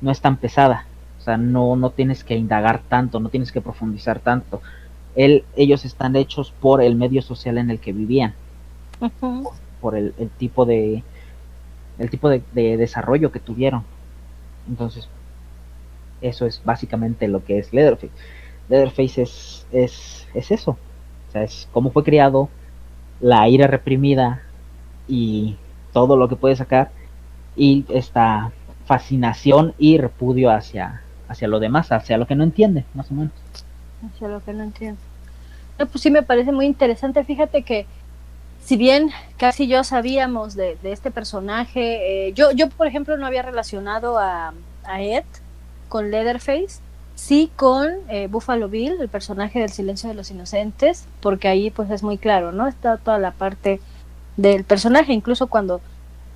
no 0.00 0.10
es 0.10 0.20
tan 0.20 0.36
pesada. 0.36 0.86
O 1.18 1.22
sea, 1.22 1.36
no, 1.36 1.76
no 1.76 1.90
tienes 1.90 2.24
que 2.24 2.36
indagar 2.36 2.80
tanto, 2.88 3.20
no 3.20 3.28
tienes 3.28 3.52
que 3.52 3.60
profundizar 3.60 4.20
tanto. 4.20 4.62
Él, 5.16 5.44
ellos 5.56 5.84
están 5.84 6.16
hechos 6.16 6.52
por 6.60 6.82
el 6.82 6.94
medio 6.94 7.22
social 7.22 7.58
en 7.58 7.70
el 7.70 7.78
que 7.80 7.92
vivían. 7.92 8.34
por, 9.80 9.96
el, 9.96 10.12
tipo 10.38 10.66
de 10.66 11.02
el 11.98 12.10
tipo 12.10 12.28
de, 12.28 12.42
desarrollo 12.52 13.32
que 13.32 13.40
tuvieron. 13.40 13.84
Entonces, 14.68 15.08
eso 16.20 16.46
es 16.46 16.62
básicamente 16.64 17.28
lo 17.28 17.44
que 17.44 17.58
es 17.58 17.72
Leatherface. 17.72 18.12
Leatherface 18.68 19.22
es, 19.22 19.66
es, 19.72 20.28
es 20.34 20.50
eso. 20.50 20.72
O 21.28 21.32
sea, 21.32 21.42
es 21.42 21.68
cómo 21.72 21.90
fue 21.90 22.04
criado, 22.04 22.48
la 23.20 23.48
ira 23.48 23.66
reprimida 23.66 24.42
y 25.08 25.56
todo 25.92 26.16
lo 26.16 26.28
que 26.28 26.36
puede 26.36 26.56
sacar. 26.56 26.90
Y 27.56 27.84
esta 27.88 28.52
fascinación 28.86 29.74
y 29.78 29.98
repudio 29.98 30.50
hacia, 30.50 31.02
hacia 31.28 31.48
lo 31.48 31.60
demás, 31.60 31.92
hacia 31.92 32.18
lo 32.18 32.26
que 32.26 32.34
no 32.34 32.44
entiende, 32.44 32.84
más 32.94 33.10
o 33.10 33.14
menos. 33.14 33.32
Hacia 34.06 34.28
lo 34.28 34.42
que 34.42 34.52
no 34.52 34.64
entiende. 34.64 35.00
pues 35.76 36.00
sí 36.02 36.10
me 36.10 36.22
parece 36.22 36.52
muy 36.52 36.66
interesante. 36.66 37.24
Fíjate 37.24 37.62
que 37.62 37.86
si 38.64 38.76
bien 38.76 39.10
casi 39.36 39.66
yo 39.66 39.84
sabíamos 39.84 40.54
de, 40.54 40.76
este 40.82 41.10
personaje, 41.10 42.28
eh, 42.28 42.32
yo, 42.34 42.52
yo 42.52 42.68
por 42.68 42.86
ejemplo 42.86 43.16
no 43.16 43.26
había 43.26 43.42
relacionado 43.42 44.18
a, 44.18 44.52
a 44.84 45.02
Ed 45.02 45.24
con 45.88 46.10
Leatherface, 46.10 46.80
sí 47.14 47.50
con 47.56 47.88
eh, 48.08 48.28
Buffalo 48.30 48.68
Bill, 48.68 48.96
el 49.00 49.08
personaje 49.08 49.60
del 49.60 49.70
Silencio 49.70 50.08
de 50.08 50.14
los 50.14 50.30
Inocentes, 50.30 51.06
porque 51.20 51.48
ahí 51.48 51.70
pues 51.70 51.90
es 51.90 52.02
muy 52.02 52.16
claro, 52.16 52.52
¿no? 52.52 52.66
Está 52.66 52.96
toda 52.96 53.18
la 53.18 53.32
parte 53.32 53.80
del 54.36 54.64
personaje, 54.64 55.12
incluso 55.12 55.48
cuando 55.48 55.80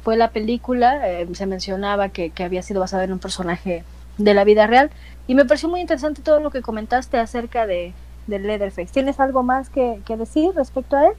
fue 0.03 0.17
la 0.17 0.31
película 0.31 1.09
eh, 1.09 1.27
se 1.33 1.47
mencionaba 1.47 2.11
que, 2.11 2.31
que, 2.31 2.45
había 2.45 2.63
sido 2.63 2.81
basado 2.81 3.03
en 3.03 3.13
un 3.13 3.19
personaje 3.19 3.85
de 4.19 4.35
la 4.35 4.45
vida 4.45 4.67
real. 4.67 4.91
Y 5.27 5.35
me 5.35 5.45
pareció 5.45 5.69
muy 5.69 5.81
interesante 5.81 6.23
todo 6.23 6.41
lo 6.41 6.51
que 6.51 6.63
comentaste 6.63 7.19
acerca 7.19 7.67
de, 7.67 7.93
de 8.27 8.39
Leatherface. 8.39 8.93
¿Tienes 8.93 9.21
algo 9.21 9.43
más 9.43 9.71
que, 9.71 10.01
decir 10.17 10.53
respecto 10.55 10.97
a 10.97 11.07
él? 11.07 11.13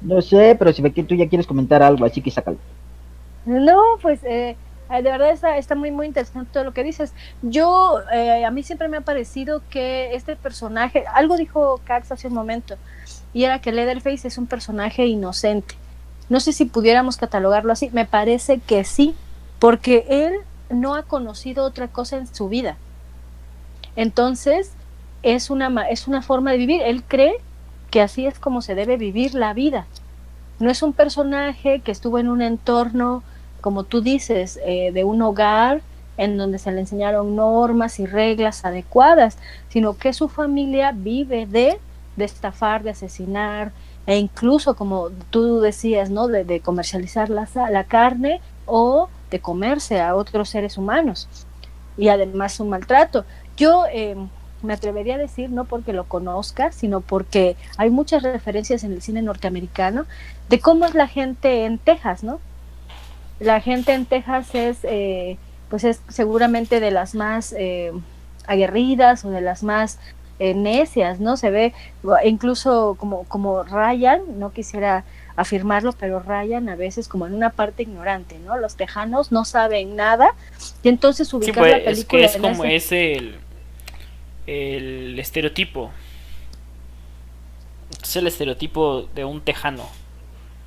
No 0.00 0.20
sé, 0.20 0.56
pero 0.58 0.72
si 0.72 0.82
ve 0.82 0.92
que 0.92 1.04
tú 1.04 1.14
ya 1.14 1.28
quieres 1.28 1.46
comentar 1.46 1.82
algo, 1.82 2.04
así 2.04 2.20
que 2.20 2.30
sácalo. 2.30 2.58
No, 3.46 3.80
pues 4.02 4.20
eh, 4.24 4.56
de 4.90 5.02
verdad 5.02 5.30
está, 5.30 5.56
está 5.56 5.74
muy, 5.74 5.90
muy 5.90 6.06
interesante 6.06 6.50
todo 6.52 6.64
lo 6.64 6.72
que 6.72 6.82
dices. 6.82 7.12
Yo, 7.42 8.00
eh, 8.12 8.44
a 8.44 8.50
mí 8.50 8.62
siempre 8.62 8.88
me 8.88 8.98
ha 8.98 9.02
parecido 9.02 9.62
que 9.70 10.14
este 10.14 10.36
personaje, 10.36 11.04
algo 11.12 11.36
dijo 11.36 11.80
Cax 11.84 12.12
hace 12.12 12.28
un 12.28 12.34
momento, 12.34 12.76
y 13.32 13.44
era 13.44 13.60
que 13.60 13.72
Leatherface 13.72 14.28
es 14.28 14.38
un 14.38 14.46
personaje 14.46 15.06
inocente. 15.06 15.74
No 16.28 16.40
sé 16.40 16.52
si 16.52 16.64
pudiéramos 16.64 17.16
catalogarlo 17.16 17.72
así, 17.72 17.90
me 17.92 18.06
parece 18.06 18.58
que 18.58 18.84
sí, 18.84 19.14
porque 19.58 20.06
él 20.08 20.34
no 20.70 20.94
ha 20.94 21.02
conocido 21.02 21.64
otra 21.64 21.88
cosa 21.88 22.16
en 22.16 22.32
su 22.32 22.48
vida. 22.48 22.76
Entonces, 23.96 24.72
es 25.22 25.50
una, 25.50 25.88
es 25.88 26.06
una 26.06 26.22
forma 26.22 26.52
de 26.52 26.58
vivir. 26.58 26.82
Él 26.82 27.02
cree 27.02 27.36
que 27.90 28.00
así 28.00 28.26
es 28.26 28.38
como 28.38 28.62
se 28.62 28.74
debe 28.74 28.96
vivir 28.96 29.34
la 29.34 29.54
vida. 29.54 29.86
No 30.58 30.70
es 30.70 30.82
un 30.82 30.92
personaje 30.92 31.80
que 31.80 31.92
estuvo 31.92 32.18
en 32.18 32.28
un 32.28 32.42
entorno, 32.42 33.22
como 33.60 33.84
tú 33.84 34.00
dices, 34.00 34.60
eh, 34.64 34.92
de 34.92 35.04
un 35.04 35.22
hogar 35.22 35.82
en 36.16 36.36
donde 36.36 36.58
se 36.58 36.70
le 36.70 36.80
enseñaron 36.80 37.34
normas 37.34 37.98
y 37.98 38.06
reglas 38.06 38.64
adecuadas, 38.64 39.36
sino 39.68 39.96
que 39.96 40.12
su 40.12 40.28
familia 40.28 40.92
vive 40.94 41.46
de, 41.46 41.78
de 42.16 42.24
estafar, 42.24 42.82
de 42.82 42.90
asesinar, 42.90 43.72
e 44.06 44.18
incluso, 44.18 44.76
como 44.76 45.08
tú 45.30 45.60
decías, 45.60 46.10
¿no? 46.10 46.28
de, 46.28 46.60
comercializar 46.60 47.30
la, 47.30 47.48
la 47.70 47.84
carne 47.84 48.40
o 48.66 49.08
de 49.30 49.40
comerse 49.40 50.00
a 50.00 50.14
otros 50.14 50.50
seres 50.50 50.76
humanos. 50.76 51.28
Y 51.96 52.08
además 52.08 52.60
un 52.60 52.68
maltrato. 52.68 53.24
Yo 53.56 53.84
eh, 53.92 54.16
me 54.64 54.72
atrevería 54.72 55.14
a 55.14 55.18
decir, 55.18 55.50
no 55.50 55.64
porque 55.64 55.92
lo 55.92 56.04
conozca, 56.04 56.72
sino 56.72 57.00
porque 57.00 57.56
hay 57.76 57.90
muchas 57.90 58.22
referencias 58.22 58.82
en 58.82 58.92
el 58.92 59.02
cine 59.02 59.22
norteamericano 59.22 60.06
de 60.48 60.58
cómo 60.60 60.86
es 60.86 60.94
la 60.94 61.06
gente 61.06 61.64
en 61.64 61.78
Texas, 61.78 62.24
¿no? 62.24 62.40
La 63.40 63.60
gente 63.60 63.92
en 63.92 64.06
Texas 64.06 64.54
es, 64.54 64.78
eh, 64.84 65.36
pues 65.68 65.84
es 65.84 66.00
seguramente 66.08 66.80
de 66.80 66.90
las 66.90 67.14
más 67.14 67.54
eh, 67.56 67.92
aguerridas 68.46 69.24
o 69.24 69.30
de 69.30 69.40
las 69.40 69.62
más 69.62 69.98
eh, 70.38 70.54
necias, 70.54 71.20
¿no? 71.20 71.36
Se 71.36 71.50
ve 71.50 71.72
incluso 72.24 72.96
como, 72.98 73.24
como 73.24 73.62
Ryan, 73.62 74.22
no 74.38 74.52
quisiera 74.52 75.04
afirmarlo, 75.36 75.92
pero 75.92 76.20
Ryan 76.20 76.68
a 76.68 76.76
veces 76.76 77.08
como 77.08 77.26
en 77.26 77.34
una 77.34 77.50
parte 77.50 77.82
ignorante, 77.82 78.38
¿no? 78.38 78.56
Los 78.56 78.76
tejanos 78.76 79.32
no 79.32 79.44
saben 79.44 79.96
nada 79.96 80.28
y 80.82 80.88
entonces 80.88 81.32
ubicar 81.34 81.56
pues, 81.56 81.72
la 81.72 81.84
película 81.84 82.24
es 82.24 82.32
que 82.32 82.38
es 82.38 82.42
como 82.42 82.64
ese... 82.64 83.12
el 83.14 83.43
el 84.46 85.18
estereotipo. 85.18 85.90
Es 88.02 88.16
el 88.16 88.26
estereotipo 88.26 89.08
de 89.14 89.24
un 89.24 89.40
tejano. 89.40 89.88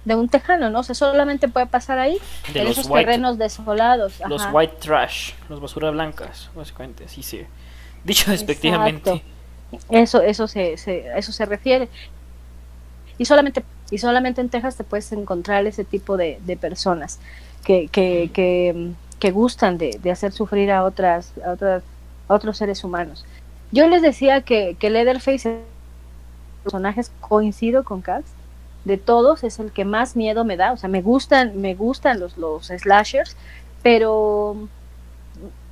De 0.06 0.16
un 0.16 0.30
tejano, 0.30 0.70
¿no? 0.70 0.80
O 0.80 0.84
sea, 0.84 0.96
solamente 0.96 1.48
puede 1.48 1.66
pasar 1.66 2.00
ahí 2.00 2.18
de 2.54 2.62
en 2.62 2.68
esos 2.68 2.90
terrenos 2.90 3.38
desolados. 3.38 4.14
Los 4.28 4.48
white 4.52 4.76
trash, 4.80 5.34
los 5.50 5.60
basura 5.60 5.92
blancas, 5.92 6.50
básicamente, 6.56 7.06
así 7.06 7.24
se. 7.24 7.48
Dicho 8.04 8.32
despectivamente. 8.32 9.22
Eso, 9.90 10.22
eso 10.22 10.48
se, 10.48 10.74
eso 10.74 11.32
se 11.32 11.46
refiere. 11.46 11.90
Y 13.18 13.26
solamente, 13.26 13.64
y 13.92 13.98
solamente 13.98 14.42
en 14.42 14.50
Texas 14.50 14.78
te 14.78 14.84
puedes 14.84 15.12
encontrar 15.12 15.66
ese 15.68 15.84
tipo 15.84 16.16
de, 16.18 16.40
personas 16.60 17.20
que, 17.66 17.88
que, 17.90 18.30
que, 18.34 18.92
que 19.20 19.32
gustan 19.32 19.78
de, 19.78 20.00
de, 20.02 20.12
hacer 20.12 20.32
sufrir 20.32 20.72
a 20.72 20.84
otras, 20.84 21.34
a 21.46 21.52
otras, 21.52 21.84
a 22.28 22.34
otros 22.34 22.58
seres 22.58 22.84
humanos. 22.84 23.26
Yo 23.72 23.88
les 23.88 24.02
decía 24.02 24.42
que, 24.42 24.76
que 24.80 24.90
Leatherface, 24.90 25.60
personajes, 26.64 27.12
coincido 27.20 27.84
con 27.84 28.02
Cax, 28.02 28.26
de 28.86 28.98
todos 28.98 29.44
es 29.44 29.60
el 29.60 29.72
que 29.72 29.86
más 29.86 30.16
miedo 30.16 30.46
me 30.46 30.56
da, 30.56 30.72
o 30.72 30.78
sea, 30.78 30.90
me 30.90 31.02
gustan, 31.02 31.60
me 31.60 31.76
gustan 31.76 32.20
los, 32.20 32.38
los 32.38 32.68
slashers, 32.68 33.36
pero 33.84 34.56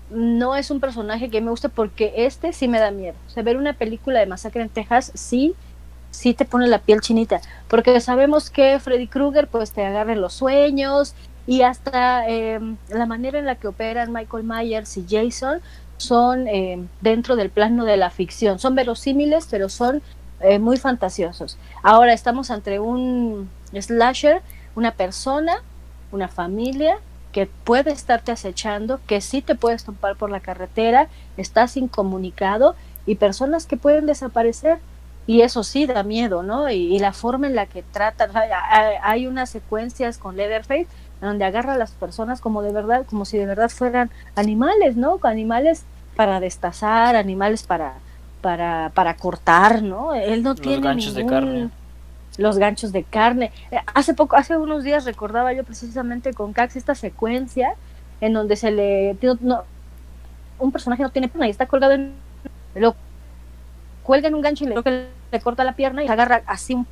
no 0.10 0.56
es 0.56 0.70
un 0.70 0.80
personaje 0.80 1.30
que 1.30 1.42
me 1.42 1.50
guste 1.50 1.70
porque 1.70 2.14
este 2.18 2.54
sí 2.54 2.68
me 2.68 2.80
da 2.80 2.92
miedo. 2.92 3.16
O 3.28 3.30
sea, 3.30 3.44
ver 3.44 3.58
una 3.58 3.74
película 3.74 4.20
de 4.20 4.26
Masacre 4.26 4.62
en 4.62 4.70
Texas 4.70 5.12
sí, 5.16 5.56
sí 6.12 6.34
te 6.34 6.46
pone 6.46 6.68
la 6.68 6.80
piel 6.80 7.02
chinita, 7.02 7.42
porque 7.68 8.00
sabemos 8.02 8.50
que 8.50 8.80
Freddy 8.80 9.08
Krueger 9.08 9.48
pues 9.48 9.72
te 9.72 9.86
agarra 9.86 10.14
en 10.14 10.22
los 10.22 10.34
sueños 10.34 11.16
y 11.48 11.62
hasta 11.62 12.28
eh, 12.28 12.60
la 12.90 13.06
manera 13.06 13.40
en 13.40 13.46
la 13.46 13.56
que 13.56 13.68
operan 13.68 14.12
Michael 14.12 14.44
Myers 14.44 14.98
y 14.98 15.06
Jason 15.08 15.62
son 15.98 16.48
eh, 16.48 16.86
dentro 17.02 17.36
del 17.36 17.50
plano 17.50 17.86
de 17.86 17.98
la 17.98 18.10
ficción. 18.10 18.60
Son 18.60 18.76
verosímiles, 18.76 19.48
pero 19.50 19.70
son 19.70 20.02
eh, 20.42 20.60
muy 20.60 20.78
fantasiosos. 20.78 21.58
Ahora 21.84 22.14
estamos 22.14 22.52
ante 22.52 22.80
un 22.80 23.50
slasher, 23.74 24.42
una 24.76 24.92
persona, 24.92 25.62
una 26.12 26.28
familia 26.28 26.98
que 27.32 27.48
puede 27.48 27.92
estarte 27.92 28.32
acechando, 28.32 29.00
que 29.08 29.20
sí 29.22 29.42
te 29.42 29.56
puedes 29.56 29.84
topar 29.84 30.16
por 30.16 30.30
la 30.30 30.40
carretera, 30.40 31.10
estás 31.36 31.76
incomunicado 31.76 32.76
y 33.06 33.16
personas 33.16 33.66
que 33.66 33.78
pueden 33.78 34.06
desaparecer. 34.06 34.80
Y 35.28 35.42
eso 35.42 35.64
sí 35.64 35.88
da 35.88 36.04
miedo, 36.04 36.44
¿no? 36.44 36.70
Y, 36.70 37.00
la 37.00 37.12
forma 37.12 37.48
en 37.48 37.56
la 37.56 37.66
que 37.66 37.82
tratan, 37.82 38.30
hay 39.02 39.26
unas 39.26 39.50
secuencias 39.50 40.20
con 40.20 40.38
Leatherface 40.38 40.88
donde 41.22 41.46
agarra 41.46 41.74
a 41.74 41.78
las 41.78 41.92
personas 41.92 42.42
como 42.42 42.62
de 42.62 42.72
verdad, 42.72 43.06
como 43.06 43.26
si 43.26 43.38
de 43.38 43.46
verdad 43.46 43.70
fueran 43.70 44.12
animales, 44.36 44.96
¿no? 44.96 45.20
Animales 45.24 45.84
para 46.16 46.40
destazar, 46.40 47.16
animales 47.16 47.64
para, 47.64 47.94
para, 48.42 48.92
para 48.94 49.16
cortar, 49.16 49.82
¿no? 49.82 50.14
Él 50.14 50.44
no 50.44 50.56
tiene 50.56 50.78
los 50.78 50.84
ganchos 50.86 51.14
de 51.14 51.26
carne. 51.26 51.70
Los 52.38 52.58
ganchos 52.58 52.92
de 52.92 53.04
carne. 53.04 53.52
Eh, 53.72 53.78
hace 53.94 54.14
poco, 54.14 54.36
hace 54.36 54.58
unos 54.58 54.84
días 54.84 55.06
recordaba 55.06 55.54
yo 55.54 55.64
precisamente 55.64 56.34
con 56.34 56.54
Cax 56.54 56.76
esta 56.76 56.96
secuencia 56.96 57.76
en 58.22 58.34
donde 58.34 58.56
se 58.56 58.72
le 58.72 59.18
no, 59.42 59.64
un 60.60 60.72
personaje 60.72 61.04
no 61.04 61.10
tiene 61.10 61.28
pierna 61.28 61.48
y 61.48 61.52
está 61.52 61.66
colgado 61.66 61.94
en 61.94 62.14
lo 62.76 62.96
cuelga 64.04 64.28
en 64.28 64.36
un 64.36 64.42
gancho 64.42 64.66
y 64.66 64.68
le, 64.68 64.76
le 65.32 65.40
corta 65.42 65.64
la 65.64 65.74
pierna 65.74 66.04
y 66.04 66.08
agarra 66.08 66.44
así 66.46 66.74
un 66.74 66.88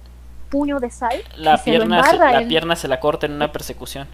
puño 0.53 0.79
de 0.79 0.91
sal. 0.91 1.15
La, 1.35 1.57
pierna, 1.57 2.03
se, 2.03 2.15
la 2.15 2.47
pierna 2.47 2.75
se 2.75 2.87
la 2.87 2.99
corta 2.99 3.25
en 3.25 3.31
una 3.31 3.51
persecución. 3.51 4.07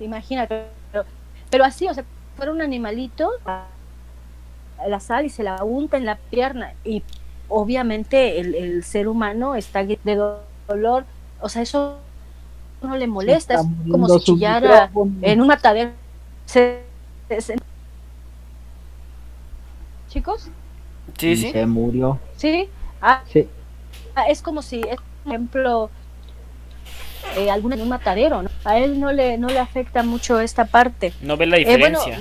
Imagínate, 0.00 0.66
pero, 0.92 1.06
pero 1.48 1.64
así, 1.64 1.88
o 1.88 1.94
sea, 1.94 2.04
fuera 2.36 2.52
un 2.52 2.60
animalito, 2.60 3.30
la 4.86 5.00
sal 5.00 5.24
y 5.24 5.30
se 5.30 5.42
la 5.42 5.64
unta 5.64 5.96
en 5.96 6.04
la 6.04 6.16
pierna. 6.16 6.74
Y 6.84 7.02
obviamente 7.48 8.38
el, 8.38 8.84
ser 8.84 9.08
humano 9.08 9.54
está 9.54 9.82
de 9.82 9.98
dolor, 10.68 11.06
o 11.40 11.48
sea, 11.48 11.62
eso 11.62 11.96
no 12.82 12.98
le 12.98 13.06
molesta, 13.06 13.54
es 13.54 13.66
como 13.90 14.10
si 14.10 14.24
chillara 14.26 14.90
en 15.22 15.40
un 15.40 15.46
matadero. 15.46 15.92
Chicos, 20.10 20.50
sí, 21.16 21.34
sí. 21.34 21.50
Se 21.50 21.64
murió. 21.64 22.18
Sí, 22.36 22.68
ah, 23.00 23.22
sí. 23.32 23.48
Ah, 24.14 24.26
es 24.28 24.42
como 24.42 24.62
si, 24.62 24.80
por 24.80 25.32
ejemplo, 25.32 25.90
eh, 27.36 27.50
alguna 27.50 27.76
un 27.76 27.88
matadero, 27.88 28.42
¿no? 28.42 28.50
A 28.64 28.78
él 28.78 29.00
no 29.00 29.12
le, 29.12 29.38
no 29.38 29.48
le 29.48 29.58
afecta 29.58 30.02
mucho 30.02 30.40
esta 30.40 30.66
parte. 30.66 31.12
No 31.20 31.36
ve 31.36 31.46
la 31.46 31.56
eh, 31.56 31.60
diferencia. 31.60 32.20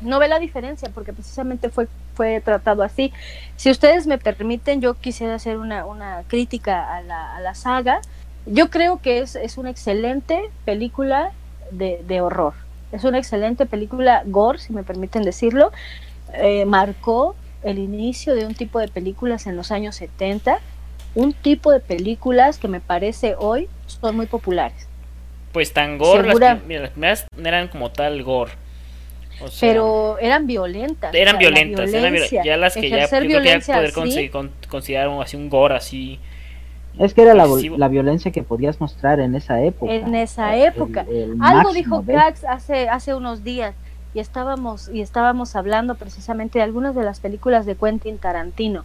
no 0.00 0.18
ve 0.18 0.28
la 0.28 0.38
diferencia 0.38 0.88
porque 0.94 1.12
precisamente 1.12 1.68
fue, 1.68 1.88
fue 2.14 2.40
tratado 2.40 2.82
así. 2.82 3.12
Si 3.56 3.70
ustedes 3.70 4.06
me 4.06 4.18
permiten, 4.18 4.80
yo 4.80 4.94
quisiera 4.94 5.34
hacer 5.34 5.58
una, 5.58 5.84
una 5.84 6.22
crítica 6.26 6.96
a 6.96 7.02
la, 7.02 7.36
a 7.36 7.40
la 7.40 7.54
saga. 7.54 8.00
Yo 8.46 8.70
creo 8.70 9.00
que 9.02 9.18
es, 9.18 9.36
es 9.36 9.58
una 9.58 9.70
excelente 9.70 10.50
película 10.64 11.32
de, 11.70 12.02
de, 12.06 12.20
horror. 12.22 12.54
Es 12.92 13.04
una 13.04 13.18
excelente 13.18 13.66
película 13.66 14.22
gore, 14.24 14.58
si 14.58 14.72
me 14.72 14.82
permiten 14.82 15.22
decirlo. 15.22 15.70
Eh, 16.32 16.64
marcó 16.64 17.36
el 17.62 17.78
inicio 17.78 18.34
de 18.34 18.46
un 18.46 18.54
tipo 18.54 18.78
de 18.78 18.88
películas 18.88 19.46
en 19.46 19.56
los 19.56 19.70
años 19.70 19.96
70 19.96 20.60
un 21.14 21.32
tipo 21.32 21.72
de 21.72 21.80
películas 21.80 22.58
que 22.58 22.68
me 22.68 22.80
parece 22.80 23.34
hoy 23.38 23.68
son 23.86 24.16
muy 24.16 24.26
populares. 24.26 24.86
Pues 25.52 25.72
tan 25.72 25.98
gore, 25.98 26.32
las, 26.34 26.60
primeras 26.60 27.26
eran 27.44 27.68
como 27.68 27.90
tal 27.90 28.22
gore. 28.22 28.52
pero 29.60 30.18
eran 30.20 30.46
violentas. 30.46 31.12
Eran 31.12 31.38
violentas, 31.38 31.90
ya 31.90 32.56
las 32.56 32.74
que 32.74 32.88
ya, 32.88 33.08
poder 33.08 33.92
considerar 34.68 35.08
así 35.20 35.36
un 35.36 35.48
gore 35.50 35.74
así. 35.74 36.20
Es 36.98 37.14
que 37.14 37.22
era 37.22 37.34
la, 37.34 37.46
la, 37.76 37.88
violencia 37.88 38.30
que 38.30 38.42
podías 38.42 38.80
mostrar 38.80 39.20
en 39.20 39.34
esa 39.34 39.62
época. 39.62 39.92
En 39.92 40.14
esa 40.14 40.56
época. 40.56 41.06
Algo 41.40 41.72
dijo 41.72 42.04
Cax 42.04 42.44
hace, 42.44 42.88
hace 42.88 43.14
unos 43.14 43.42
días 43.42 43.74
y 44.12 44.18
estábamos, 44.18 44.88
y 44.92 45.00
estábamos 45.00 45.54
hablando 45.54 45.94
precisamente 45.94 46.58
de 46.58 46.64
algunas 46.64 46.94
de 46.94 47.04
las 47.04 47.20
películas 47.20 47.64
de 47.64 47.76
Quentin 47.76 48.18
Tarantino. 48.18 48.84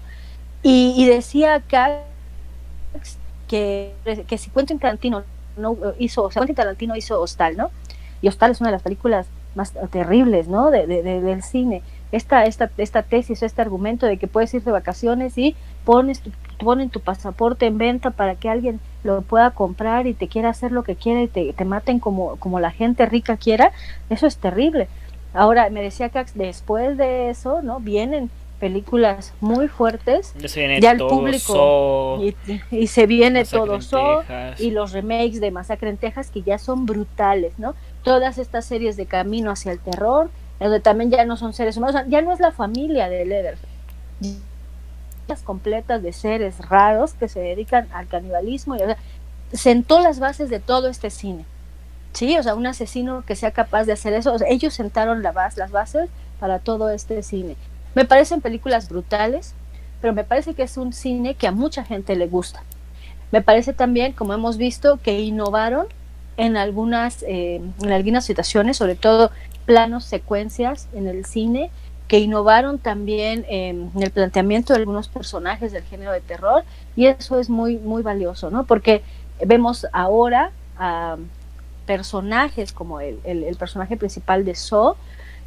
Y, 0.61 0.93
y 0.97 1.07
decía 1.07 1.61
Cax 1.67 2.14
que, 3.47 3.93
que 4.27 4.37
si 4.37 4.49
Quentin 4.49 4.79
Tarantino 4.79 5.23
no 5.57 5.77
hizo, 5.99 6.23
o 6.23 6.31
sea, 6.31 6.41
Quentin 6.41 6.55
Tarantino 6.55 6.95
hizo 6.95 7.21
Hostal, 7.21 7.57
¿no? 7.57 7.71
Y 8.21 8.27
Hostal 8.27 8.51
es 8.51 8.61
una 8.61 8.69
de 8.69 8.75
las 8.75 8.81
películas 8.81 9.27
más 9.55 9.73
terribles, 9.91 10.47
¿no? 10.47 10.69
De, 10.71 10.85
del 10.85 11.43
cine. 11.43 11.81
Esta, 12.11 12.45
esta, 12.45 12.69
esta 12.77 13.03
tesis, 13.03 13.41
este 13.43 13.61
argumento 13.61 14.05
de 14.05 14.17
que 14.17 14.27
puedes 14.27 14.53
ir 14.53 14.63
de 14.63 14.71
vacaciones 14.71 15.37
y 15.37 15.55
pones 15.83 16.21
ponen 16.57 16.89
tu 16.89 17.01
pasaporte 17.01 17.65
en 17.65 17.77
venta 17.77 18.11
para 18.11 18.35
que 18.35 18.49
alguien 18.49 18.79
lo 19.03 19.21
pueda 19.21 19.51
comprar 19.51 20.07
y 20.07 20.13
te 20.13 20.29
quiera 20.29 20.49
hacer 20.49 20.71
lo 20.71 20.83
que 20.83 20.95
quiera 20.95 21.21
y 21.21 21.27
te, 21.27 21.51
te 21.51 21.65
maten 21.65 21.99
como, 21.99 22.37
como 22.37 22.59
la 22.59 22.71
gente 22.71 23.05
rica 23.05 23.35
quiera, 23.37 23.71
eso 24.09 24.25
es 24.25 24.37
terrible. 24.37 24.87
Ahora, 25.33 25.69
me 25.69 25.81
decía 25.81 26.09
que 26.09 26.23
después 26.35 26.97
de 26.97 27.29
eso, 27.29 27.61
¿no? 27.61 27.81
Vienen 27.81 28.29
películas 28.65 29.31
muy 29.41 29.67
fuertes, 29.67 30.33
ya 30.81 30.91
el 30.91 30.97
público 30.97 32.19
y, 32.71 32.87
se 32.87 33.05
viene 33.05 33.45
todo 33.45 33.79
so 33.79 34.23
y 34.57 34.71
los 34.71 34.91
remakes 34.91 35.39
de 35.39 35.51
Masacre 35.51 35.91
en 35.91 35.97
Texas 35.97 36.31
que 36.31 36.41
ya 36.41 36.57
son 36.57 36.87
brutales, 36.87 37.53
¿no? 37.59 37.75
Todas 38.01 38.39
estas 38.39 38.65
series 38.65 38.97
de 38.97 39.05
Camino 39.05 39.51
hacia 39.51 39.71
el 39.71 39.77
terror, 39.77 40.31
donde 40.59 40.79
también 40.79 41.11
ya 41.11 41.25
no 41.25 41.37
son 41.37 41.53
seres 41.53 41.77
humanos, 41.77 42.01
ya 42.07 42.23
no 42.23 42.33
es 42.33 42.39
la 42.39 42.51
familia 42.51 43.07
de 43.07 43.23
Leatherface 43.23 43.75
completas 45.45 46.01
de 46.01 46.11
seres 46.11 46.57
raros 46.67 47.13
que 47.13 47.27
se 47.27 47.39
dedican 47.39 47.87
al 47.93 48.07
canibalismo 48.07 48.75
y 48.75 48.79
sentó 49.53 49.99
las 49.99 50.19
bases 50.19 50.49
de 50.49 50.59
todo 50.59 50.87
este 50.87 51.11
cine. 51.11 51.45
Sí, 52.13 52.35
o 52.35 52.41
sea, 52.41 52.55
un 52.55 52.65
asesino 52.65 53.23
que 53.27 53.35
sea 53.35 53.51
capaz 53.51 53.83
de 53.83 53.93
hacer 53.93 54.13
eso, 54.13 54.35
ellos 54.47 54.73
sentaron 54.73 55.21
la 55.21 55.33
base, 55.33 55.59
las 55.59 55.69
bases 55.69 56.09
para 56.39 56.57
todo 56.57 56.89
este 56.89 57.21
cine. 57.21 57.57
Me 57.95 58.05
parecen 58.05 58.41
películas 58.41 58.89
brutales, 58.89 59.53
pero 60.01 60.13
me 60.13 60.23
parece 60.23 60.53
que 60.53 60.63
es 60.63 60.77
un 60.77 60.93
cine 60.93 61.35
que 61.35 61.47
a 61.47 61.51
mucha 61.51 61.83
gente 61.83 62.15
le 62.15 62.27
gusta. 62.27 62.63
Me 63.31 63.41
parece 63.41 63.73
también, 63.73 64.13
como 64.13 64.33
hemos 64.33 64.57
visto, 64.57 64.99
que 65.01 65.19
innovaron 65.21 65.87
en 66.37 66.57
algunas, 66.57 67.23
eh, 67.23 67.61
en 67.81 67.91
algunas 67.91 68.25
situaciones, 68.25 68.77
sobre 68.77 68.95
todo 68.95 69.31
planos, 69.65 70.05
secuencias 70.05 70.87
en 70.93 71.07
el 71.07 71.25
cine, 71.25 71.71
que 72.07 72.19
innovaron 72.19 72.77
también 72.77 73.45
en 73.49 73.89
el 73.99 74.11
planteamiento 74.11 74.73
de 74.73 74.79
algunos 74.79 75.07
personajes 75.07 75.71
del 75.71 75.83
género 75.83 76.11
de 76.11 76.21
terror 76.21 76.63
y 76.95 77.07
eso 77.07 77.39
es 77.39 77.49
muy 77.49 77.77
muy 77.77 78.03
valioso, 78.03 78.51
¿no? 78.51 78.65
Porque 78.65 79.01
vemos 79.43 79.87
ahora 79.91 80.51
a 80.77 81.17
personajes 81.87 82.73
como 82.73 82.99
el, 82.99 83.19
el, 83.23 83.55
personaje 83.55 83.97
principal 83.97 84.45
de 84.45 84.55
So, 84.55 84.97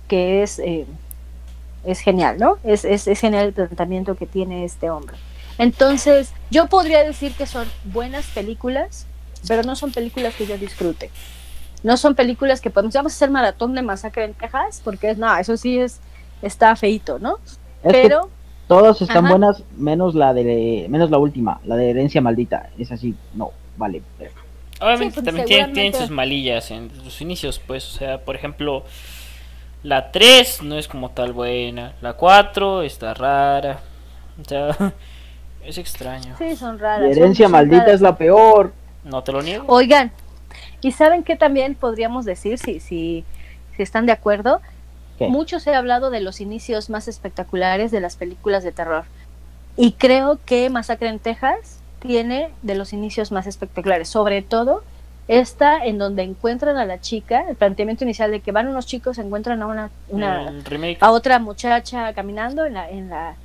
que 0.09 0.43
es, 0.43 0.59
eh, 0.59 0.87
es 1.85 2.01
genial, 2.01 2.39
¿no? 2.39 2.59
Es, 2.65 2.85
es, 2.85 3.07
es 3.07 3.21
genial 3.21 3.47
el 3.47 3.53
planteamiento 3.53 4.15
que 4.15 4.27
tiene 4.27 4.65
este 4.65 4.91
hombre. 4.91 5.17
Entonces, 5.59 6.33
yo 6.51 6.67
podría 6.67 7.03
decir 7.03 7.33
que 7.33 7.47
son 7.47 7.67
buenas 7.85 8.27
películas, 8.27 9.07
pero 9.47 9.63
no 9.63 9.75
son 9.75 9.93
películas 9.93 10.35
que 10.35 10.47
yo 10.47 10.57
disfrute. 10.57 11.11
No 11.83 11.97
son 11.97 12.15
películas 12.15 12.61
que 12.61 12.71
podemos, 12.71 12.95
vamos 12.95 13.13
a 13.13 13.17
hacer 13.17 13.31
maratón 13.31 13.75
de 13.75 13.83
masacre 13.83 14.25
en 14.25 14.35
Texas, 14.35 14.81
porque 14.83 15.11
es, 15.11 15.19
no, 15.19 15.37
eso 15.37 15.57
sí 15.57 15.79
es, 15.79 16.01
está 16.43 16.75
feito, 16.77 17.19
¿no? 17.19 17.39
Pero 17.83 18.31
todas 18.67 19.01
están 19.01 19.29
buenas 19.29 19.63
menos 19.77 20.15
la 20.15 20.35
de 20.35 20.87
menos 20.89 21.11
la 21.11 21.19
última, 21.19 21.61
la 21.65 21.77
de 21.77 21.91
herencia 21.91 22.21
maldita. 22.21 22.71
Es 22.79 22.91
así, 22.93 23.15
no, 23.35 23.53
vale. 23.77 24.03
Obviamente 24.81 25.15
pues, 25.15 25.27
también 25.27 25.73
tienen, 25.73 25.95
sus 25.95 26.11
malillas 26.11 26.71
en 26.71 26.91
sus 27.03 27.21
inicios, 27.21 27.61
pues, 27.65 27.95
o 27.95 27.99
sea, 27.99 28.25
por 28.25 28.37
ejemplo, 28.37 28.85
la 29.83 30.11
3 30.11 30.63
no 30.63 30.77
es 30.77 30.89
como 30.89 31.11
tal 31.11 31.33
buena, 31.33 31.95
la 32.01 32.15
4 32.15 32.83
está 32.83 33.15
rara. 33.15 33.81
O 34.41 34.45
sea, 34.45 34.93
es 35.65 35.79
extraño. 35.79 36.35
Sí, 36.39 36.57
son 36.57 36.79
raras. 36.79 37.09
La 37.09 37.11
herencia 37.11 37.49
maldita 37.49 37.93
es 37.93 38.01
la 38.01 38.17
peor. 38.17 38.73
No 39.05 39.23
te 39.23 39.33
lo 39.33 39.43
niego. 39.43 39.65
Oigan, 39.69 40.13
¿y 40.81 40.93
saben 40.93 41.23
qué 41.23 41.37
también 41.37 41.75
podríamos 41.75 42.25
decir 42.25 42.59
si 42.59 42.81
si 42.81 43.25
si 43.77 43.83
están 43.83 44.07
de 44.07 44.13
acuerdo? 44.13 44.61
Mucho 45.21 45.59
se 45.59 45.75
ha 45.75 45.79
hablado 45.79 46.11
de 46.11 46.21
los 46.21 46.41
inicios 46.41 46.91
más 46.91 47.09
espectaculares 47.09 47.91
de 47.91 48.01
las 48.01 48.17
películas 48.17 48.63
de 48.63 48.71
terror. 48.71 49.05
Y 49.77 49.93
creo 49.93 50.39
que 50.45 50.71
Masacre 50.71 51.09
en 51.09 51.19
Texas 51.19 51.81
tiene 51.99 52.51
de 52.63 52.77
los 52.77 52.93
inicios 52.93 53.33
más 53.33 53.49
espectaculares. 53.49 54.09
Sobre 54.09 54.43
todo 54.43 54.85
esta 55.29 55.85
en 55.85 55.99
donde 55.99 56.23
encuentran 56.23 56.77
a 56.79 56.85
la 56.85 57.01
chica, 57.01 57.45
el 57.49 57.57
planteamiento 57.57 58.05
inicial 58.05 58.31
de 58.31 58.41
que 58.41 58.51
van 58.51 58.67
unos 58.67 58.87
chicos, 58.87 59.19
encuentran 59.19 59.63
a 59.63 59.67
una, 59.67 59.91
una 60.09 60.53
a 61.01 61.11
otra 61.13 61.39
muchacha 61.39 62.13
caminando 62.15 62.65
en 62.65 62.75
la, 62.75 62.91
en 62.91 63.11
la, 63.11 63.37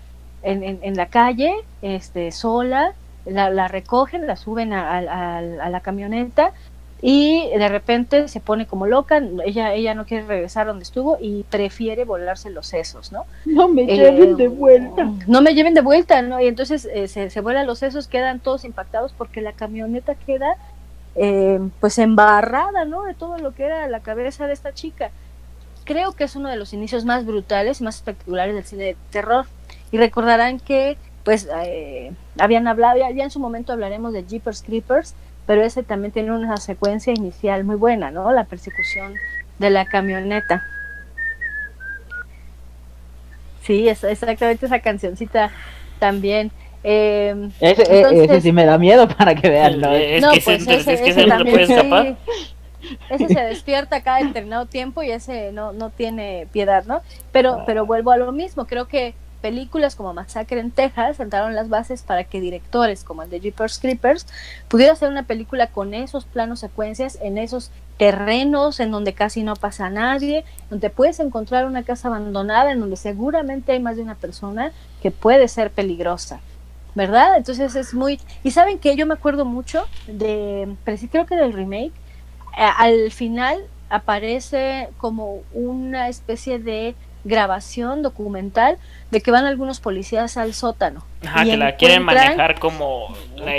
en, 0.44 0.96
la 0.96 1.06
calle, 1.08 1.54
este, 1.82 2.32
sola, 2.32 2.94
la, 3.26 3.50
la 3.50 3.68
recogen, 3.68 4.26
la 4.28 4.38
suben 4.38 4.74
a, 4.74 4.98
a 4.98 5.70
la 5.70 5.80
camioneta 5.82 6.54
y 7.06 7.50
de 7.50 7.68
repente 7.68 8.30
se 8.30 8.40
pone 8.40 8.66
como 8.66 8.88
loca, 8.88 9.22
ella, 9.46 9.74
ella 9.74 9.94
no 9.94 10.06
quiere 10.06 10.26
regresar 10.26 10.68
donde 10.68 10.84
estuvo 10.84 11.18
y 11.20 11.44
prefiere 11.44 12.06
volarse 12.06 12.50
los 12.50 12.66
sesos, 12.66 13.12
¿no? 13.12 13.26
No 13.44 13.68
me 13.68 13.86
lleven 13.86 14.38
de 14.38 14.48
vuelta. 14.48 15.12
No 15.28 15.42
me 15.42 15.54
lleven 15.54 15.74
de 15.74 15.82
vuelta, 15.82 16.22
¿no? 16.22 16.40
Y 16.40 16.48
entonces 16.48 16.88
eh, 16.94 17.10
se, 17.10 17.30
se 17.30 17.42
vuelan 17.42 17.68
los 17.68 17.80
sesos, 17.80 18.08
quedan 18.08 18.40
todos 18.40 18.64
impactados 18.64 19.12
porque 19.12 19.42
la 19.42 19.52
camioneta 19.52 20.16
queda 20.16 20.56
eh, 21.16 21.60
pues 21.80 21.98
embarrada, 22.00 22.86
¿no? 22.86 23.04
De 23.04 23.14
todo 23.14 23.38
lo 23.38 23.54
que 23.54 23.66
era 23.66 23.88
la 23.88 24.02
cabeza 24.02 24.48
de 24.48 24.54
esta 24.54 24.74
chica. 24.74 25.12
Creo 25.86 26.14
que 26.14 26.24
es 26.24 26.36
uno 26.36 26.50
de 26.50 26.56
los 26.56 26.74
inicios 26.74 27.06
más 27.06 27.26
brutales 27.26 27.82
y 27.82 27.84
más 27.84 27.96
espectaculares 27.96 28.56
del 28.56 28.64
cine 28.64 28.84
de 28.84 28.98
terror. 29.12 29.46
Y 29.92 29.98
recordarán 29.98 30.60
que 30.60 30.98
pues 31.24 31.48
eh, 31.64 32.12
habían 32.40 32.68
hablado, 32.68 32.98
ya, 32.98 33.12
ya 33.12 33.24
en 33.24 33.32
su 33.32 33.40
momento 33.40 33.72
hablaremos 33.74 34.12
de 34.14 34.26
Jeepers 34.26 34.62
Creepers, 34.62 35.16
pero 35.46 35.62
ese 35.62 35.84
también 35.84 36.12
tiene 36.12 36.32
una 36.32 36.58
secuencia 36.58 37.14
inicial 37.14 37.64
muy 37.64 37.76
buena, 37.76 38.12
¿no? 38.12 38.32
La 38.32 38.46
persecución 38.46 39.16
de 39.60 39.70
la 39.70 39.86
camioneta. 39.86 40.66
Sí, 43.62 43.88
es 43.88 44.04
exactamente 44.04 44.66
esa 44.66 44.80
cancioncita 44.80 45.52
también. 46.00 46.52
Eh, 46.84 47.50
ese, 47.62 48.42
sí 48.42 48.52
me 48.52 48.66
da 48.66 48.78
miedo 48.78 49.08
para 49.08 49.36
que 49.36 49.50
vean, 49.50 49.80
¿no? 49.80 49.92
Es 49.94 50.26
que 50.26 50.42
pues 50.42 50.68
ese, 50.68 50.94
es 50.94 51.02
que 51.02 51.10
ese, 51.10 51.28
no 51.28 51.44
puede 51.46 51.64
escapar. 51.64 52.18
ese 53.10 53.28
se 53.28 53.42
despierta 53.42 54.02
cada 54.02 54.20
determinado 54.20 54.66
tiempo 54.66 55.02
y 55.02 55.12
ese 55.12 55.52
no, 55.54 55.72
no 55.72 55.90
tiene 55.90 56.48
piedad, 56.52 56.86
¿no? 56.86 57.02
Pero, 57.32 57.64
pero 57.66 57.86
vuelvo 57.86 58.12
a 58.12 58.18
lo 58.18 58.32
mismo, 58.32 58.66
creo 58.66 58.88
que 58.88 59.16
películas 59.44 59.96
como 59.96 60.14
Masacre 60.14 60.62
en 60.62 60.72
Texas 60.72 61.18
sentaron 61.18 61.54
las 61.54 61.68
bases 61.68 62.02
para 62.02 62.24
que 62.24 62.40
directores 62.40 63.04
como 63.04 63.24
el 63.24 63.30
de 63.30 63.42
Jeepers 63.42 63.78
Creepers 63.78 64.26
pudiera 64.70 64.94
hacer 64.94 65.10
una 65.10 65.24
película 65.24 65.68
con 65.68 65.94
esos 65.94 66.24
planos 66.24 66.62
secuencias 66.62 67.20
en 67.22 67.38
esos 67.38 67.70
terrenos 67.98 68.80
en 68.80 68.90
donde 68.90 69.14
casi 69.14 69.44
no 69.44 69.56
pasa 69.58 69.90
nadie, 69.90 70.46
donde 70.70 70.90
puedes 70.90 71.20
encontrar 71.20 71.66
una 71.66 71.84
casa 71.84 72.08
abandonada 72.08 72.72
en 72.72 72.80
donde 72.80 72.96
seguramente 72.96 73.74
hay 73.74 73.82
más 73.82 73.98
de 73.98 74.04
una 74.04 74.16
persona 74.16 74.72
que 75.02 75.12
puede 75.12 75.50
ser 75.50 75.72
peligrosa. 75.72 76.40
¿Verdad? 76.96 77.38
Entonces 77.38 77.76
es 77.76 77.94
muy... 77.94 78.20
Y 78.44 78.52
saben 78.52 78.78
que 78.80 78.96
yo 78.96 79.06
me 79.06 79.16
acuerdo 79.16 79.46
mucho 79.46 79.88
de, 80.08 80.76
creo 81.12 81.26
que 81.26 81.36
del 81.36 81.54
remake, 81.54 81.92
eh, 82.58 82.70
al 82.78 83.12
final 83.12 83.58
aparece 83.90 84.90
como 84.98 85.42
una 85.54 86.10
especie 86.10 86.60
de 86.60 86.96
grabación 87.24 88.02
documental 88.02 88.78
de 89.12 89.22
que 89.22 89.32
van 89.32 89.46
algunos 89.46 89.80
policías 89.80 90.38
al 90.38 90.54
sótano. 90.54 91.04
Ajá, 91.26 91.44
que 91.44 91.58
la 91.58 91.76
quieren 91.76 92.04
manejar 92.04 92.60
como, 92.60 93.08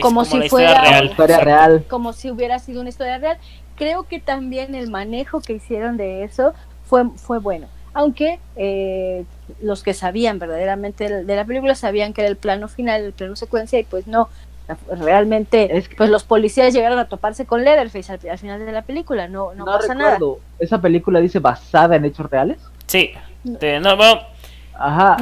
como, 0.03 0.25
si 0.25 0.49
fuera 0.49 0.81
real. 0.83 1.07
historia 1.07 1.39
real. 1.39 1.85
Como 1.89 2.13
si 2.13 2.31
hubiera 2.31 2.59
sido 2.59 2.81
una 2.81 2.91
historia 2.91 3.19
real. 3.19 3.39
Creo 3.77 4.05
que 4.05 4.21
también 4.21 4.75
el 4.75 4.91
manejo 4.91 5.41
que 5.41 5.55
hicieron 5.55 5.97
de 5.97 6.25
eso 6.25 6.53
fue, 6.85 7.05
fue 7.17 7.39
bueno. 7.39 7.69
Aunque 7.95 8.41
eh, 8.57 9.25
los 9.63 9.83
que 9.83 9.95
sabían 9.95 10.39
verdaderamente 10.39 11.25
de 11.25 11.37
la 11.37 11.45
película 11.45 11.75
sabían 11.75 12.13
que 12.13 12.23
era 12.23 12.31
el 12.31 12.37
plano 12.37 12.69
final, 12.69 13.03
el 13.03 13.13
plano 13.13 13.37
secuencia, 13.37 13.79
y 13.79 13.85
pues 13.85 14.07
no, 14.07 14.29
realmente 14.91 15.77
es 15.77 15.89
pues 15.97 16.11
los 16.11 16.25
policías 16.25 16.75
llegaron 16.75 16.99
a 16.99 17.07
toparse 17.07 17.47
con 17.47 17.65
Leatherface 17.65 18.13
al, 18.13 18.39
final 18.39 18.65
de 18.65 18.73
la 18.73 18.83
película, 18.83 19.29
no, 19.29 19.55
no, 19.55 19.65
pasa 19.65 19.95
nada. 19.95 20.19
¿Esa 20.59 20.81
película 20.81 21.21
dice 21.21 21.39
basada 21.39 21.97
en 21.97 22.05
hechos 22.05 22.29
reales? 22.31 22.59
Sí. 22.87 23.13
no, 23.45 23.97
bueno, 23.97 24.21
Ajá, 24.77 25.17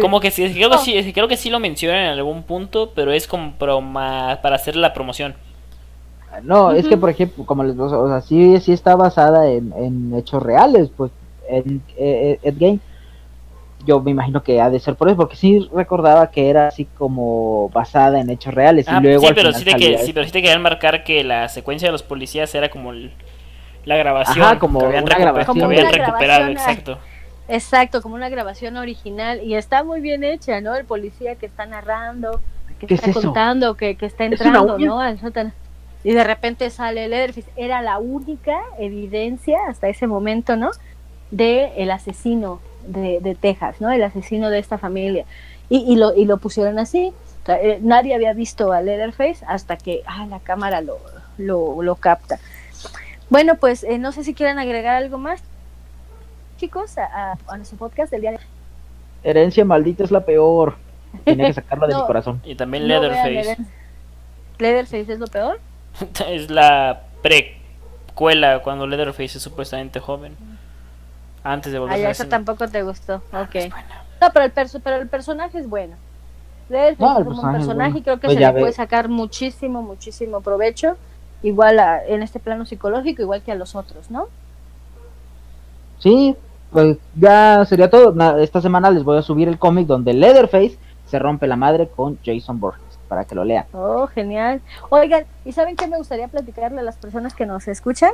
como 0.00 0.20
que 0.20 0.30
sí, 0.30 0.52
creo, 0.52 0.70
que 0.70 0.78
sí, 0.78 1.12
creo 1.12 1.28
que 1.28 1.36
sí 1.36 1.48
lo 1.48 1.60
mencionan 1.60 2.02
en 2.02 2.10
algún 2.10 2.42
punto, 2.42 2.92
pero 2.94 3.12
es 3.12 3.26
como 3.26 3.52
para 3.52 4.54
hacer 4.54 4.76
la 4.76 4.92
promoción. 4.92 5.34
No, 6.42 6.72
es 6.72 6.86
que 6.86 6.96
por 6.96 7.08
ejemplo, 7.08 7.46
como 7.46 7.64
les 7.64 7.76
o 7.78 8.08
sea, 8.08 8.20
sí, 8.20 8.60
sí 8.60 8.72
está 8.72 8.96
basada 8.96 9.48
en, 9.50 10.12
hechos 10.14 10.42
reales, 10.42 10.90
pues 10.94 11.10
en 11.48 11.82
eh, 11.96 12.38
Ed 12.42 12.54
Game. 12.58 12.78
Yo 13.86 14.00
me 14.00 14.10
imagino 14.10 14.42
que 14.42 14.60
ha 14.60 14.70
de 14.70 14.80
ser 14.80 14.96
por 14.96 15.08
eso, 15.08 15.16
porque 15.16 15.36
sí 15.36 15.68
recordaba 15.72 16.30
que 16.30 16.50
era 16.50 16.68
así 16.68 16.84
como 16.84 17.70
basada 17.70 18.20
en 18.20 18.28
hechos 18.28 18.52
reales. 18.52 18.86
y 18.86 18.90
ah, 18.90 19.00
luego 19.00 19.26
sí, 19.26 19.32
pero 19.34 19.52
sí, 19.52 19.64
te 19.64 19.74
que, 19.74 19.98
sí, 19.98 20.12
pero 20.12 20.26
sí 20.26 20.32
te 20.32 20.42
querían 20.42 20.62
marcar 20.62 21.04
que 21.04 21.22
la 21.22 21.48
secuencia 21.48 21.88
de 21.88 21.92
los 21.92 22.02
policías 22.02 22.54
era 22.54 22.68
como 22.70 22.92
la 22.92 23.96
grabación. 23.96 24.58
como, 24.58 24.84
habían, 24.84 25.04
una 25.04 25.16
grabación. 25.16 25.62
habían 25.62 25.92
recuperado, 25.92 26.48
exacto. 26.48 26.98
Exacto, 27.48 28.02
como 28.02 28.14
una 28.14 28.28
grabación 28.28 28.76
original 28.76 29.40
y 29.42 29.54
está 29.54 29.82
muy 29.82 30.02
bien 30.02 30.22
hecha, 30.22 30.60
¿no? 30.60 30.76
El 30.76 30.84
policía 30.84 31.36
que 31.36 31.46
está 31.46 31.64
narrando, 31.64 32.42
que 32.78 32.94
está 32.94 33.10
contando, 33.10 33.74
que, 33.74 33.96
que, 33.96 34.04
está 34.04 34.24
entrando, 34.26 34.78
¿no? 34.78 35.00
Al 35.00 35.18
sótano. 35.18 35.52
Y 36.04 36.12
de 36.12 36.24
repente 36.24 36.68
sale 36.70 37.08
Leatherface. 37.08 37.50
Era 37.56 37.80
la 37.80 37.98
única 37.98 38.60
evidencia 38.78 39.58
hasta 39.68 39.88
ese 39.88 40.06
momento, 40.06 40.56
¿no? 40.56 40.70
De 41.30 41.72
el 41.76 41.90
asesino 41.90 42.60
de, 42.86 43.20
de 43.20 43.34
Texas, 43.34 43.80
¿no? 43.80 43.90
El 43.90 44.02
asesino 44.02 44.50
de 44.50 44.58
esta 44.58 44.78
familia. 44.78 45.24
Y, 45.68 45.78
y, 45.92 45.96
lo, 45.96 46.14
y 46.14 46.24
lo 46.24 46.38
pusieron 46.38 46.78
así. 46.78 47.12
eh, 47.48 47.78
nadie 47.82 48.14
había 48.14 48.32
visto 48.32 48.72
a 48.72 48.80
Leatherface 48.80 49.44
hasta 49.46 49.76
que 49.76 50.02
ah, 50.06 50.26
la 50.26 50.40
cámara 50.40 50.80
lo, 50.80 50.98
lo, 51.36 51.82
lo 51.82 51.94
capta. 51.96 52.38
Bueno, 53.30 53.56
pues 53.56 53.84
eh, 53.84 53.98
no 53.98 54.12
sé 54.12 54.24
si 54.24 54.32
quieren 54.32 54.58
agregar 54.58 54.96
algo 54.96 55.18
más, 55.18 55.42
chicos, 56.58 56.96
a, 56.98 57.36
a, 57.46 57.56
nuestro 57.56 57.76
podcast 57.78 58.10
del 58.10 58.22
día 58.22 58.30
de 58.32 58.38
Herencia 59.22 59.64
maldita 59.64 60.04
es 60.04 60.10
la 60.10 60.20
peor. 60.24 60.76
Tenía 61.24 61.46
que 61.48 61.52
sacarlo 61.54 61.86
de 61.86 61.92
No. 61.94 62.00
mi 62.00 62.06
corazón. 62.06 62.40
Y 62.44 62.54
también 62.54 62.88
Leatherface. 62.88 63.30
Leather- 63.32 63.58
Leatherface 64.58 65.12
es 65.12 65.18
lo 65.18 65.26
peor. 65.26 65.60
es 66.28 66.50
la 66.50 67.02
precuela 67.22 68.60
cuando 68.62 68.86
Leatherface 68.86 69.36
es 69.38 69.42
supuestamente 69.42 70.00
joven. 70.00 70.36
Antes 71.52 71.72
de 71.72 71.78
volver 71.78 71.96
Ay, 71.96 72.04
a 72.04 72.10
eso 72.10 72.26
tampoco 72.26 72.68
te 72.68 72.82
gustó. 72.82 73.22
Ah, 73.32 73.42
Ok. 73.42 73.54
es. 73.54 73.70
No, 74.20 74.28
pero 74.32 74.44
el, 74.44 74.50
perso 74.50 74.80
pero 74.80 74.96
el 74.96 75.08
personaje 75.08 75.58
es 75.58 75.68
bueno. 75.68 75.94
Leatherface 76.68 77.02
No, 77.02 77.16
el 77.16 77.22
es 77.22 77.28
como 77.28 77.42
un 77.42 77.52
personaje 77.54 77.90
bueno. 77.92 77.98
y 77.98 78.02
creo 78.02 78.16
que 78.20 78.26
Pues 78.26 78.38
se 78.38 78.40
le 78.44 78.52
puede 78.52 78.72
sacar 78.72 79.08
muchísimo, 79.08 79.80
muchísimo 79.82 80.40
provecho. 80.40 80.96
Igual 81.42 81.78
a- 81.78 82.04
en 82.04 82.22
este 82.22 82.40
plano 82.40 82.66
psicológico, 82.66 83.22
igual 83.22 83.42
que 83.42 83.52
a 83.52 83.54
los 83.54 83.74
otros, 83.76 84.10
¿no? 84.10 84.26
Sí, 85.98 86.36
pues 86.70 86.96
ya 87.14 87.64
sería 87.64 87.88
todo. 87.90 88.14
Esta 88.40 88.60
semana 88.60 88.90
les 88.90 89.04
voy 89.04 89.18
a 89.18 89.22
subir 89.22 89.48
el 89.48 89.58
cómic 89.58 89.86
donde 89.86 90.12
Leatherface 90.12 90.78
se 91.06 91.18
rompe 91.18 91.46
la 91.46 91.56
madre 91.56 91.88
con 91.88 92.18
Jason 92.24 92.60
Borges 92.60 92.98
para 93.08 93.24
que 93.24 93.34
lo 93.34 93.44
lean. 93.44 93.64
Oh, 93.72 94.06
genial. 94.06 94.60
Oigan, 94.90 95.24
¿y 95.44 95.52
saben 95.52 95.76
qué 95.76 95.86
me 95.86 95.96
gustaría 95.96 96.28
platicarle 96.28 96.80
a 96.80 96.84
las 96.84 96.96
personas 96.96 97.34
que 97.34 97.46
nos 97.46 97.66
escuchan? 97.68 98.10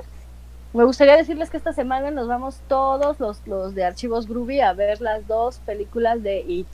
Me 0.75 0.85
gustaría 0.85 1.17
decirles 1.17 1.51
que 1.51 1.57
esta 1.57 1.73
semana 1.73 2.11
nos 2.11 2.27
vamos 2.29 2.59
todos 2.69 3.21
los, 3.21 3.47
los 3.47 3.75
de 3.75 3.85
Archivos 3.85 4.27
Groovy 4.29 4.61
a 4.61 4.73
ver 4.73 5.01
las 5.01 5.27
dos 5.29 5.59
películas 5.65 6.23
de 6.23 6.41
It. 6.41 6.67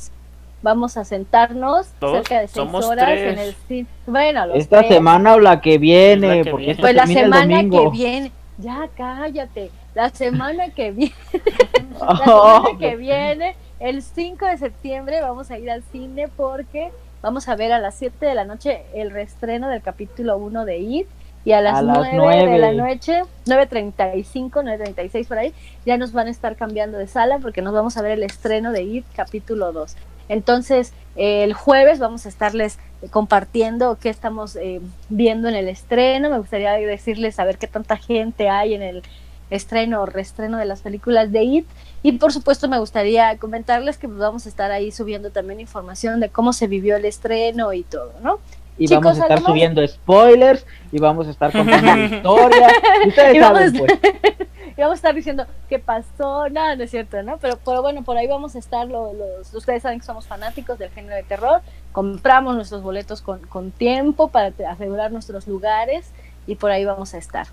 Vamos 0.62 0.96
a 0.96 1.04
sentarnos 1.04 1.88
¿Dos? 2.00 2.12
cerca 2.12 2.40
de 2.40 2.48
seis 2.48 2.52
Somos 2.52 2.84
horas 2.86 3.06
tres. 3.06 3.32
en 3.32 3.38
el 3.38 3.54
cine. 3.68 3.88
Bueno, 4.06 4.46
los 4.46 4.56
Esta 4.56 4.78
tres. 4.80 4.92
semana 4.94 5.34
o 5.34 5.38
la 5.38 5.60
que 5.60 5.78
viene, 5.78 6.30
Es 6.32 6.36
la 6.38 6.44
que 6.44 6.50
porque 6.50 6.64
viene. 6.66 6.72
esta 6.72 6.82
Pues 6.82 6.94
la 6.96 7.02
el 7.02 7.08
semana 7.08 7.60
que 7.70 7.90
viene. 7.90 8.32
Ya 8.58 8.88
cállate. 8.96 9.70
La 9.94 10.08
semana 10.10 10.68
que 10.70 10.90
viene. 10.92 11.14
La 12.00 12.06
Oh, 12.08 12.16
semana 12.64 12.78
que 12.78 12.96
viene, 12.96 13.56
el 13.80 14.02
5 14.02 14.46
de 14.46 14.56
septiembre, 14.58 15.20
vamos 15.22 15.50
a 15.50 15.58
ir 15.58 15.70
al 15.70 15.82
cine 15.82 16.28
porque 16.28 16.90
vamos 17.22 17.48
a 17.48 17.56
ver 17.56 17.72
a 17.72 17.78
las 17.78 17.94
7 17.96 18.24
de 18.24 18.34
la 18.34 18.44
noche 18.44 18.82
el 18.94 19.10
reestreno 19.10 19.68
del 19.68 19.82
capítulo 19.82 20.36
1 20.38 20.64
de 20.64 20.78
IT. 20.78 21.06
Y 21.44 21.52
a 21.52 21.60
las, 21.62 21.78
A 21.78 21.82
las 21.82 22.12
9, 22.12 22.50
de 22.50 22.58
la 22.58 22.72
nueve. 22.72 22.94
noche, 22.94 23.22
9.35, 23.46 24.50
9.36 24.50 25.26
por 25.26 25.38
ahí, 25.38 25.54
ya 25.86 25.96
nos 25.96 26.12
van 26.12 26.26
a 26.26 26.30
estar 26.30 26.54
cambiando 26.56 26.98
de 26.98 27.06
sala 27.06 27.38
porque 27.38 27.62
nos 27.62 27.72
vamos 27.72 27.96
a 27.96 28.02
ver 28.02 28.12
el 28.12 28.22
estreno 28.22 28.72
de 28.72 28.82
IT 28.82 29.06
capítulo 29.16 29.72
2. 29.72 29.96
Entonces, 30.28 30.92
eh, 31.16 31.42
el 31.42 31.54
jueves 31.54 31.98
vamos 31.98 32.24
a 32.24 32.28
estarles 32.28 32.78
eh, 33.02 33.08
compartiendo 33.10 33.98
qué 34.00 34.10
estamos 34.10 34.54
eh, 34.56 34.80
viendo 35.08 35.48
en 35.48 35.56
el 35.56 35.68
estreno. 35.68 36.30
Me 36.30 36.38
gustaría 36.38 36.72
decirles 36.74 37.40
a 37.40 37.44
ver 37.44 37.58
qué 37.58 37.66
tanta 37.66 37.96
gente 37.96 38.48
hay 38.48 38.74
en 38.74 38.82
el 38.82 39.02
estreno 39.50 40.02
o 40.02 40.06
reestreno 40.06 40.58
de 40.58 40.66
las 40.66 40.82
películas 40.82 41.32
de 41.32 41.42
IT. 41.42 41.66
Y 42.02 42.12
por 42.12 42.32
supuesto 42.32 42.68
me 42.68 42.78
gustaría 42.78 43.36
comentarles 43.38 43.98
que 43.98 44.06
pues, 44.06 44.20
vamos 44.20 44.46
a 44.46 44.48
estar 44.48 44.70
ahí 44.70 44.92
subiendo 44.92 45.30
también 45.30 45.58
información 45.58 46.20
de 46.20 46.28
cómo 46.28 46.52
se 46.52 46.68
vivió 46.68 46.96
el 46.96 47.04
estreno 47.06 47.72
y 47.72 47.82
todo, 47.82 48.12
¿no? 48.22 48.38
Y 48.80 48.88
Chicos, 48.88 49.04
vamos 49.04 49.18
a 49.20 49.22
estar 49.22 49.40
subiendo 49.42 49.86
spoilers 49.86 50.66
y 50.90 50.98
vamos 50.98 51.26
a 51.28 51.30
estar 51.30 51.52
contando 51.52 51.96
historias. 52.16 52.72
Y 53.04 53.08
Ustedes 53.08 53.34
Y 53.34 53.38
vamos- 53.38 53.58
saben, 53.58 53.78
pues. 53.78 53.98
Y 54.76 54.80
vamos 54.82 54.94
a 54.94 54.96
estar 54.96 55.14
diciendo 55.14 55.44
qué 55.68 55.78
pasó, 55.78 56.48
nada, 56.48 56.74
no 56.74 56.84
es 56.84 56.90
cierto, 56.90 57.22
¿no? 57.22 57.36
Pero, 57.36 57.58
pero 57.62 57.82
bueno, 57.82 58.02
por 58.02 58.16
ahí 58.16 58.26
vamos 58.26 58.56
a 58.56 58.58
estar, 58.58 58.86
lo- 58.86 59.12
los, 59.12 59.52
ustedes 59.52 59.82
saben 59.82 60.00
que 60.00 60.06
somos 60.06 60.26
fanáticos 60.26 60.78
del 60.78 60.88
género 60.90 61.16
de 61.16 61.22
terror, 61.22 61.60
compramos 61.92 62.54
nuestros 62.54 62.82
boletos 62.82 63.20
con, 63.20 63.40
con 63.40 63.72
tiempo 63.72 64.28
para 64.28 64.52
asegurar 64.70 65.12
nuestros 65.12 65.46
lugares 65.46 66.10
y 66.46 66.54
por 66.54 66.70
ahí 66.70 66.86
vamos 66.86 67.12
a 67.12 67.18
estar. 67.18 67.46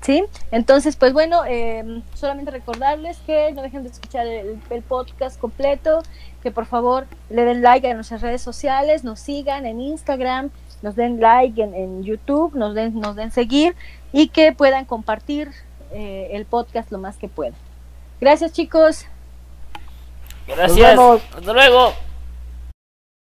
¿Sí? 0.00 0.24
Entonces, 0.52 0.96
pues 0.96 1.12
bueno, 1.12 1.42
eh, 1.46 2.02
solamente 2.14 2.50
recordarles 2.50 3.18
que 3.26 3.52
no 3.52 3.62
dejen 3.62 3.82
de 3.82 3.90
escuchar 3.90 4.26
el, 4.26 4.60
el 4.70 4.82
podcast 4.82 5.38
completo, 5.40 6.02
que 6.42 6.50
por 6.50 6.66
favor 6.66 7.06
le 7.30 7.44
den 7.44 7.62
like 7.62 7.88
a 7.90 7.94
nuestras 7.94 8.22
redes 8.22 8.40
sociales, 8.40 9.02
nos 9.02 9.18
sigan 9.18 9.66
en 9.66 9.80
Instagram, 9.80 10.50
nos 10.82 10.94
den 10.94 11.20
like 11.20 11.60
en, 11.60 11.74
en 11.74 12.02
YouTube, 12.04 12.54
nos 12.54 12.74
den, 12.74 13.00
nos 13.00 13.16
den 13.16 13.32
seguir 13.32 13.74
y 14.12 14.28
que 14.28 14.52
puedan 14.52 14.84
compartir 14.84 15.50
eh, 15.92 16.30
el 16.32 16.44
podcast 16.46 16.90
lo 16.92 16.98
más 16.98 17.16
que 17.16 17.28
puedan. 17.28 17.54
Gracias 18.20 18.52
chicos. 18.52 19.06
Gracias. 20.46 20.90
vemos. 20.90 21.20
Hasta 21.36 21.52
luego. 21.52 22.07